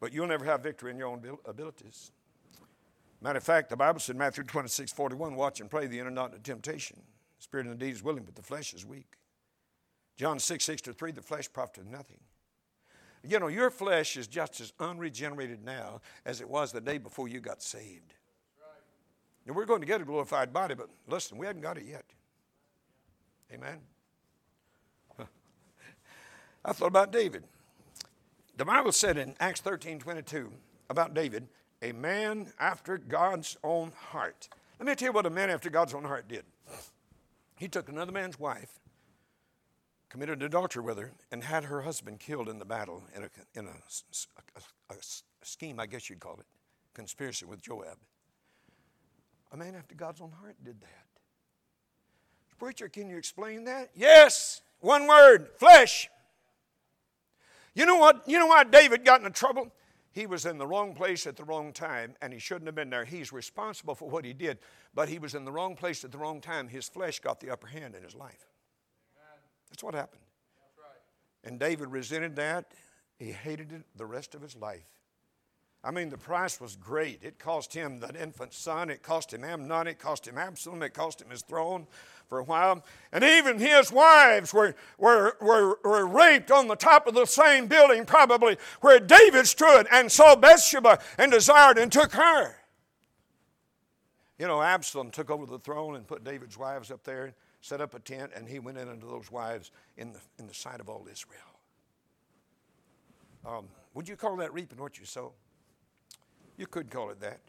[0.00, 2.12] but you'll never have victory in your own abilities.
[3.20, 6.32] Matter of fact, the Bible said, Matthew 26, 41, watch and pray, the enter not
[6.32, 7.00] into temptation.
[7.38, 9.16] The spirit indeed is willing, but the flesh is weak.
[10.16, 12.20] John 6, 6 to 3, the flesh profiteth nothing.
[13.22, 17.28] You know, your flesh is just as unregenerated now as it was the day before
[17.28, 18.14] you got saved.
[19.46, 22.04] And we're going to get a glorified body, but listen, we haven't got it yet.
[23.52, 23.78] Amen.
[26.64, 27.44] I thought about David.
[28.56, 30.50] The Bible said in Acts 13 22
[30.88, 31.46] about David,
[31.82, 34.48] a man after God's own heart.
[34.78, 36.44] Let me tell you what a man after God's own heart did.
[37.56, 38.78] He took another man's wife,
[40.08, 43.66] committed adultery with her, and had her husband killed in the battle in a, in
[43.66, 43.70] a,
[44.90, 44.96] a, a
[45.42, 46.46] scheme, I guess you'd call it,
[46.94, 47.96] conspiracy with Joab.
[49.52, 51.06] A man after God's own heart did that.
[52.58, 53.90] Preacher, can you explain that?
[53.94, 54.62] Yes.
[54.80, 56.08] One word flesh.
[57.74, 58.22] You know what?
[58.26, 59.70] You know why David got into trouble?
[60.16, 62.88] He was in the wrong place at the wrong time, and he shouldn't have been
[62.88, 63.04] there.
[63.04, 64.56] He's responsible for what he did,
[64.94, 66.68] but he was in the wrong place at the wrong time.
[66.68, 68.46] His flesh got the upper hand in his life.
[69.68, 70.22] That's what happened.
[71.44, 72.72] And David resented that.
[73.18, 74.88] He hated it the rest of his life.
[75.84, 77.20] I mean, the price was great.
[77.22, 80.94] It cost him the infant son, it cost him Amnon, it cost him Absalom, it
[80.94, 81.86] cost him his throne
[82.28, 82.84] for a while.
[83.12, 87.66] And even his wives were, were, were, were raped on the top of the same
[87.66, 92.56] building, probably where David stood and saw Bathsheba and desired and took her.
[94.38, 97.94] You know, Absalom took over the throne and put David's wives up there, set up
[97.94, 100.88] a tent, and he went in unto those wives in the, in the sight of
[100.88, 101.40] all Israel.
[103.46, 105.32] Um, would you call that reaping what you sow?
[106.56, 107.40] You could call it that.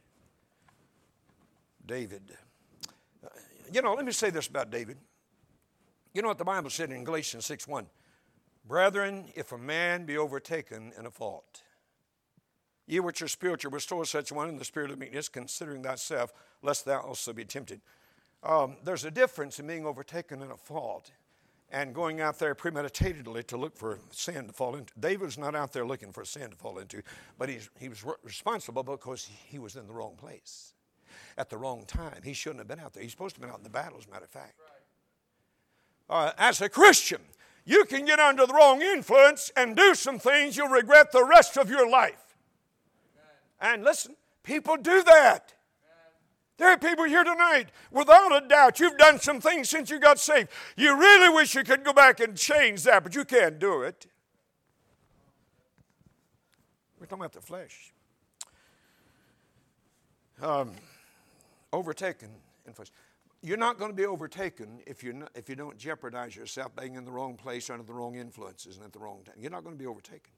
[1.86, 2.38] David.
[3.24, 3.30] Uh,
[3.72, 4.98] you know, let me say this about David.
[6.14, 7.86] You know what the Bible said in Galatians 6 1?
[8.68, 11.62] Brethren, if a man be overtaken in a fault,
[12.86, 16.84] ye which are spiritual, restore such one in the spirit of meekness, considering thyself, lest
[16.84, 17.80] thou also be tempted.
[18.44, 21.12] Um, there's a difference in being overtaken in a fault
[21.72, 24.94] and going out there premeditatedly to look for sin to fall into.
[25.00, 27.02] David's not out there looking for sin to fall into,
[27.38, 30.74] but he's, he was responsible because he was in the wrong place
[31.38, 32.22] at the wrong time.
[32.24, 33.04] He shouldn't have been out there.
[33.04, 34.56] He's supposed to have been out in the battle, as a matter of fact.
[36.10, 37.22] Uh, as a Christian,
[37.66, 41.58] you can get under the wrong influence and do some things you'll regret the rest
[41.58, 42.36] of your life.
[43.60, 45.54] And listen, people do that.
[46.58, 50.18] There are people here tonight, without a doubt, you've done some things since you got
[50.20, 50.50] saved.
[50.76, 54.08] You really wish you could go back and change that, but you can't do it.
[57.00, 57.94] We're talking about the flesh.
[60.42, 60.72] Um,
[61.72, 62.30] overtaken
[62.66, 62.88] in flesh.
[63.44, 66.96] You're not going to be overtaken if, you're not, if you don't jeopardize yourself being
[66.96, 69.36] in the wrong place under the wrong influences and at the wrong time.
[69.40, 70.34] You're not going to be overtaken.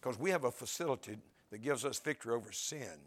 [0.00, 1.16] Because we have a facility
[1.50, 2.98] that gives us victory over sin.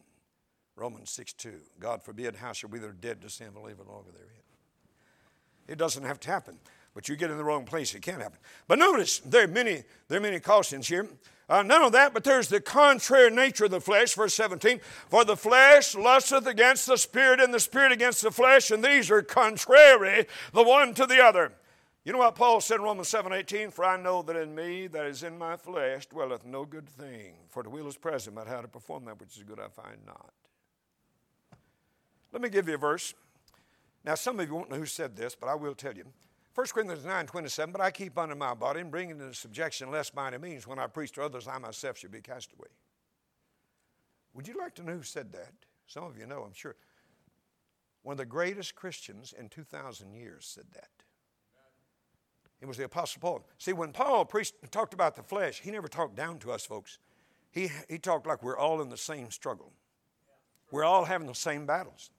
[0.76, 1.54] Romans 6 2.
[1.80, 4.30] God forbid, how shall we that are dead to sin believe no longer therein?
[5.68, 6.60] It doesn't have to happen,
[6.94, 8.40] but you get in the wrong place, it can't happen.
[8.68, 11.08] But notice, there are many, there are many cautions here.
[11.48, 14.80] Uh, none of that, but there's the contrary nature of the flesh, verse 17.
[15.10, 19.12] For the flesh lusteth against the spirit, and the spirit against the flesh, and these
[19.12, 21.54] are contrary the one to the other.
[22.04, 23.72] You know what Paul said in Romans 7 18?
[23.72, 27.34] For I know that in me, that is in my flesh, dwelleth no good thing.
[27.50, 29.98] For the will is present, but how to perform that which is good I find
[30.06, 30.32] not.
[32.36, 33.14] Let me give you a verse.
[34.04, 36.04] Now, some of you won't know who said this, but I will tell you.
[36.54, 39.90] 1 Corinthians 9 27, but I keep under my body and bring it into subjection
[39.90, 40.68] lest by any means.
[40.68, 42.68] When I preach to others, I myself should be cast away.
[44.34, 45.54] Would you like to know who said that?
[45.88, 46.76] Some of you know, I'm sure.
[48.04, 50.90] One of the greatest Christians in 2,000 years said that.
[52.60, 53.48] It was the Apostle Paul.
[53.60, 56.66] See, when Paul preached, and talked about the flesh, he never talked down to us,
[56.66, 57.00] folks.
[57.52, 59.72] He, he talked like we're all in the same struggle.
[60.70, 62.10] We're all having the same battles.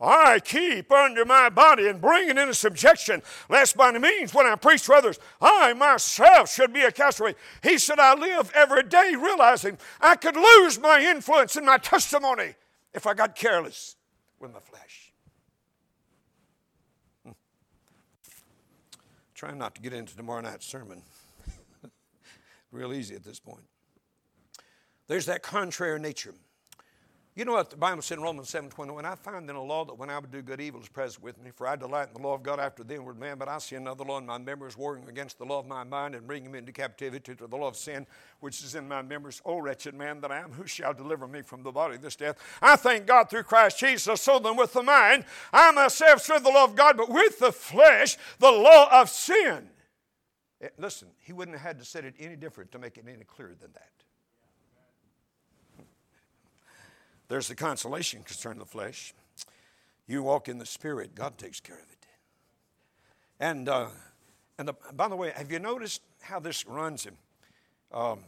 [0.00, 4.46] I keep under my body and bring it into subjection, lest by any means when
[4.46, 7.34] I preach to others, I myself should be a castaway.
[7.62, 12.54] He said, I live every day realizing I could lose my influence and my testimony
[12.94, 13.96] if I got careless
[14.38, 15.12] with my flesh.
[17.24, 17.32] Hmm.
[19.34, 21.02] Trying not to get into tomorrow night's sermon.
[22.72, 23.64] Real easy at this point.
[25.08, 26.34] There's that contrary nature.
[27.36, 29.04] You know what the Bible said in Romans 7 21?
[29.06, 31.40] I find in the law that when I would do good, evil is present with
[31.40, 31.52] me.
[31.54, 33.76] For I delight in the law of God after the inward man, but I see
[33.76, 36.58] another law in my members, warring against the law of my mind and bringing me
[36.58, 38.04] into captivity to the law of sin,
[38.40, 39.40] which is in my members.
[39.44, 42.16] O wretched man that I am, who shall deliver me from the body of this
[42.16, 42.36] death?
[42.60, 44.20] I thank God through Christ Jesus.
[44.20, 47.52] So then, with the mind, I myself serve the law of God, but with the
[47.52, 49.70] flesh, the law of sin.
[50.60, 53.24] Eh, listen, he wouldn't have had to say it any different to make it any
[53.24, 53.90] clearer than that.
[57.30, 59.14] There's the consolation concerning the flesh.
[60.08, 62.06] You walk in the Spirit, God takes care of it.
[63.38, 63.86] And, uh,
[64.58, 67.12] and the, by the way, have you noticed how this runs in
[67.92, 68.18] um,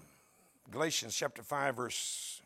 [0.70, 2.42] Galatians chapter 5, verse,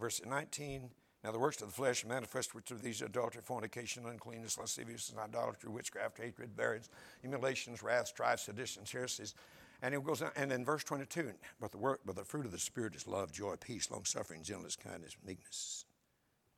[0.00, 0.90] verse 19?
[1.22, 5.70] Now, the works of the flesh manifest which are these adultery, fornication, uncleanness, lasciviousness, idolatry,
[5.70, 6.88] witchcraft, hatred, variance,
[7.22, 9.36] emulations, wrath, strife, seditions, heresies.
[9.82, 11.30] And it goes on, and in verse 22,
[11.60, 14.42] but the work, but the fruit of the Spirit is love, joy, peace, long suffering,
[14.42, 15.84] gentleness, kindness, meekness,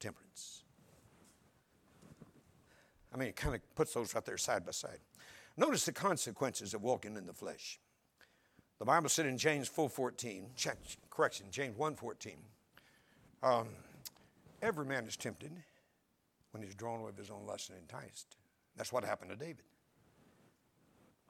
[0.00, 0.62] temperance.
[3.12, 4.98] I mean, it kind of puts those right there side by side.
[5.56, 7.78] Notice the consequences of walking in the flesh.
[8.80, 10.76] The Bible said in James 4.14, check,
[11.10, 12.34] correction, James 1.14,
[13.42, 13.68] um,
[14.62, 15.52] every man is tempted
[16.50, 18.36] when he's drawn away of his own lust and enticed.
[18.76, 19.62] That's what happened to David.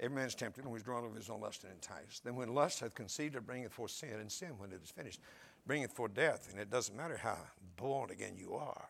[0.00, 2.24] Every man is tempted when he's drawn away of his own lust and enticed.
[2.24, 5.20] Then when lust hath conceived, it bringeth forth sin, and sin, when it is finished,
[5.66, 6.48] bringeth forth death.
[6.50, 7.38] And it doesn't matter how
[7.76, 8.88] born again you are.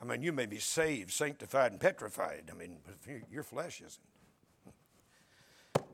[0.00, 2.50] I mean, you may be saved, sanctified, and petrified.
[2.50, 2.78] I mean,
[3.30, 4.00] your flesh isn't.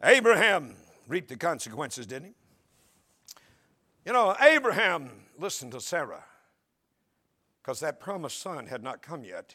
[0.03, 0.75] Abraham
[1.07, 2.35] reaped the consequences, didn't he?
[4.05, 6.25] You know, Abraham listened to Sarah
[7.63, 9.55] because that promised son had not come yet.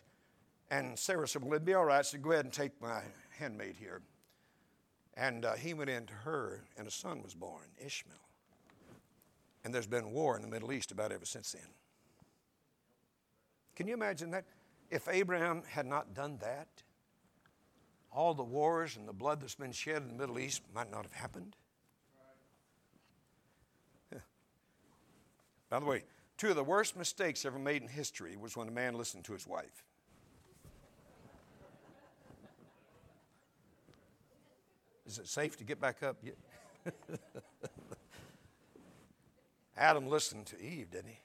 [0.71, 2.05] And Sarah said, Well, it'd be all right.
[2.05, 3.01] So go ahead and take my
[3.37, 4.01] handmaid here.
[5.15, 8.26] And uh, he went into her, and a son was born, Ishmael.
[9.67, 11.67] And there's been war in the Middle East about ever since then.
[13.75, 14.45] Can you imagine that?
[14.89, 16.69] If Abraham had not done that,
[18.09, 21.03] all the wars and the blood that's been shed in the Middle East might not
[21.03, 21.57] have happened.
[25.69, 26.05] By the way,
[26.37, 29.33] two of the worst mistakes ever made in history was when a man listened to
[29.33, 29.83] his wife.
[35.05, 36.15] Is it safe to get back up?
[39.77, 41.19] Adam listened to Eve, didn't he?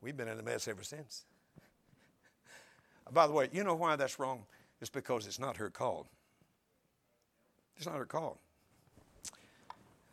[0.00, 1.24] We've been in a mess ever since.
[3.12, 4.42] By the way, you know why that's wrong?
[4.80, 6.08] It's because it's not her call.
[7.76, 8.38] It's not her call.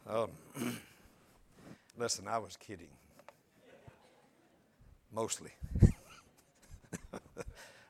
[0.07, 0.29] Um,
[1.97, 2.89] listen, I was kidding.
[5.13, 5.51] Mostly.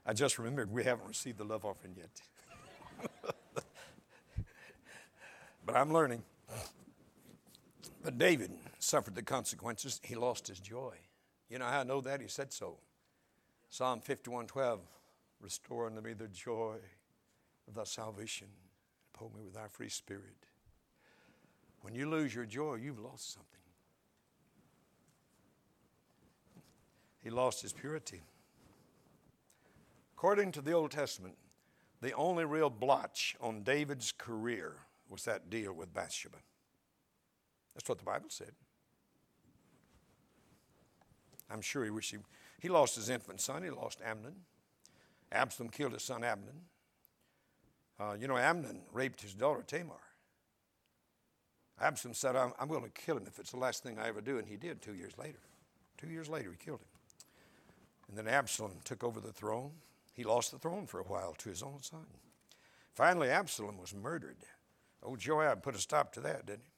[0.05, 2.09] I just remembered we haven't received the love offering yet.
[5.65, 6.23] but I'm learning.
[8.03, 8.51] But David
[8.83, 9.99] suffered the consequences.
[10.03, 10.95] He lost his joy.
[11.49, 12.21] You know how I know that?
[12.21, 12.77] He said so.
[13.69, 14.79] Psalm 51:12,
[15.39, 16.77] Restore unto me the joy
[17.67, 18.47] of thy salvation.
[19.13, 20.47] Uphold me with thy free spirit.
[21.81, 23.49] When you lose your joy, you've lost something.
[27.21, 28.21] He lost his purity.
[30.15, 31.35] According to the Old Testament,
[32.01, 34.75] the only real blotch on David's career
[35.09, 36.37] was that deal with Bathsheba.
[37.75, 38.53] That's what the Bible said.
[41.53, 42.17] I'm sure he wished he,
[42.59, 43.63] he lost his infant son.
[43.63, 44.33] He lost Amnon.
[45.31, 46.61] Absalom killed his son Amnon.
[47.99, 49.95] Uh, you know, Amnon raped his daughter Tamar.
[51.79, 54.21] Absalom said, I'm, I'm going to kill him if it's the last thing I ever
[54.21, 54.39] do.
[54.39, 55.39] And he did two years later.
[55.97, 56.87] Two years later, he killed him.
[58.09, 59.71] And then Absalom took over the throne.
[60.13, 62.05] He lost the throne for a while to his own son.
[62.93, 64.37] Finally, Absalom was murdered.
[65.01, 66.71] Old Joab put a stop to that, didn't he?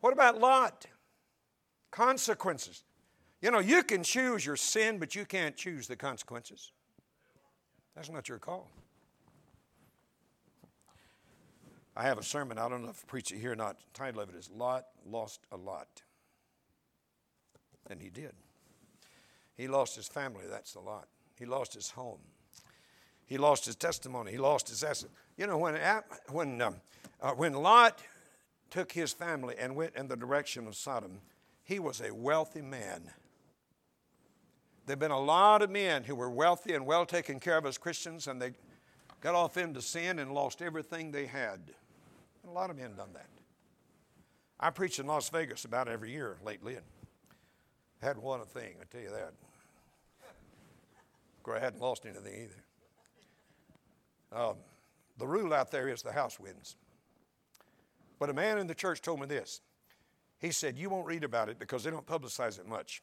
[0.00, 0.86] What about Lot?
[1.90, 2.82] Consequences.
[3.44, 6.72] You know, you can choose your sin, but you can't choose the consequences.
[7.94, 8.70] That's not your call.
[11.94, 13.76] I have a sermon, I don't know if I preach it here or not.
[13.76, 15.88] The title of it is Lot Lost a Lot.
[17.90, 18.32] And he did.
[19.58, 21.08] He lost his family, that's a lot.
[21.38, 22.20] He lost his home.
[23.26, 24.32] He lost his testimony.
[24.32, 25.10] He lost his asset.
[25.36, 25.78] You know, when,
[26.30, 26.76] when, um,
[27.20, 27.98] uh, when Lot
[28.70, 31.20] took his family and went in the direction of Sodom,
[31.62, 33.10] he was a wealthy man.
[34.86, 37.64] There have been a lot of men who were wealthy and well taken care of
[37.64, 38.52] as Christians, and they
[39.20, 41.60] got off into sin and lost everything they had.
[42.42, 43.28] And a lot of men done that.
[44.60, 46.84] I preach in Las Vegas about every year lately, and
[48.02, 49.32] hadn't won a thing, I tell you that.
[51.36, 52.48] Of course, I hadn't lost anything
[54.34, 54.40] either.
[54.40, 54.56] Um,
[55.18, 56.76] the rule out there is the house wins.
[58.18, 59.60] But a man in the church told me this.
[60.38, 63.02] He said, You won't read about it because they don't publicize it much.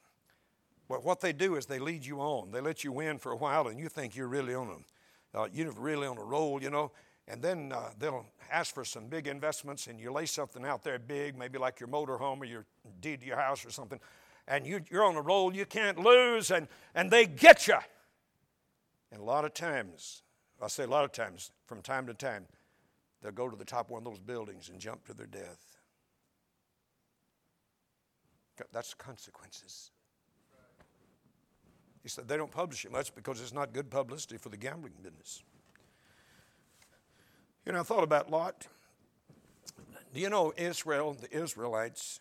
[0.91, 2.51] But what they do is they lead you on.
[2.51, 4.83] They let you win for a while, and you think you're really on
[5.33, 6.91] a, uh, you're really on a roll, you know.
[7.29, 10.99] And then uh, they'll ask for some big investments, and you lay something out there
[10.99, 12.65] big, maybe like your motor home or your
[12.99, 14.01] deed to your house or something,
[14.49, 17.77] and you, you're on a roll you can't lose, and, and they get you.
[19.13, 20.23] And a lot of times,
[20.61, 22.47] I say a lot of times, from time to time,
[23.21, 25.77] they'll go to the top of one of those buildings and jump to their death.
[28.73, 29.91] That's consequences.
[32.03, 34.93] He said they don't publish it much because it's not good publicity for the gambling
[35.03, 35.43] business.
[37.65, 38.67] You know, I thought about Lot.
[40.13, 42.19] Do you know Israel, the Israelites,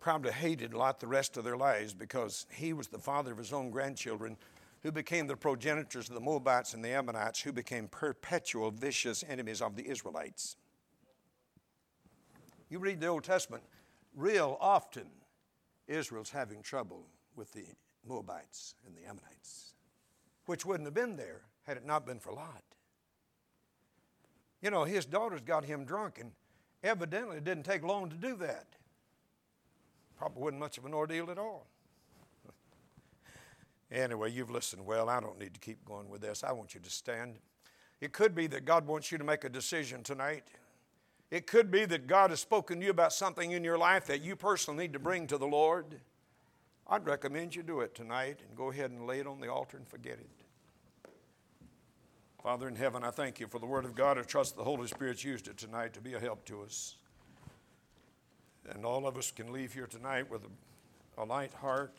[0.00, 3.52] probably hated Lot the rest of their lives because he was the father of his
[3.52, 4.36] own grandchildren
[4.82, 9.60] who became the progenitors of the Moabites and the Ammonites, who became perpetual vicious enemies
[9.60, 10.56] of the Israelites.
[12.68, 13.64] You read the Old Testament,
[14.14, 15.06] real often
[15.88, 17.64] Israel's having trouble with the
[18.06, 19.72] Moabites and the Ammonites,
[20.46, 22.62] which wouldn't have been there had it not been for Lot.
[24.62, 26.32] You know, his daughters got him drunk, and
[26.82, 28.66] evidently it didn't take long to do that.
[30.16, 31.66] Probably wasn't much of an ordeal at all.
[33.92, 35.08] anyway, you've listened well.
[35.08, 36.42] I don't need to keep going with this.
[36.42, 37.36] I want you to stand.
[38.00, 40.44] It could be that God wants you to make a decision tonight.
[41.30, 44.22] It could be that God has spoken to you about something in your life that
[44.22, 46.00] you personally need to bring to the Lord.
[46.88, 49.76] I'd recommend you do it tonight and go ahead and lay it on the altar
[49.76, 51.10] and forget it.
[52.40, 54.18] Father in heaven, I thank you for the Word of God.
[54.18, 56.94] I trust the Holy Spirit's used it tonight to be a help to us.
[58.70, 61.96] And all of us can leave here tonight with a, a light heart,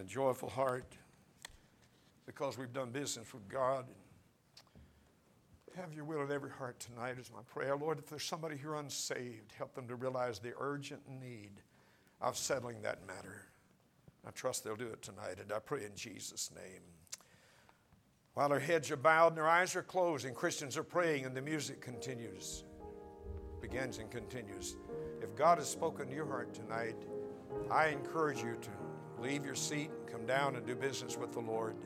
[0.00, 0.96] a joyful heart,
[2.26, 3.84] because we've done business with God.
[5.76, 7.76] Have your will in every heart tonight is my prayer.
[7.76, 11.52] Lord, if there's somebody here unsaved, help them to realize the urgent need
[12.20, 13.42] of settling that matter.
[14.26, 16.82] I trust they'll do it tonight, and I pray in Jesus' name.
[18.34, 21.34] While their heads are bowed and their eyes are closed, and Christians are praying, and
[21.34, 22.64] the music continues,
[23.60, 24.76] begins and continues.
[25.22, 26.96] If God has spoken to your heart tonight,
[27.70, 31.76] I encourage you to leave your seat, come down, and do business with the Lord.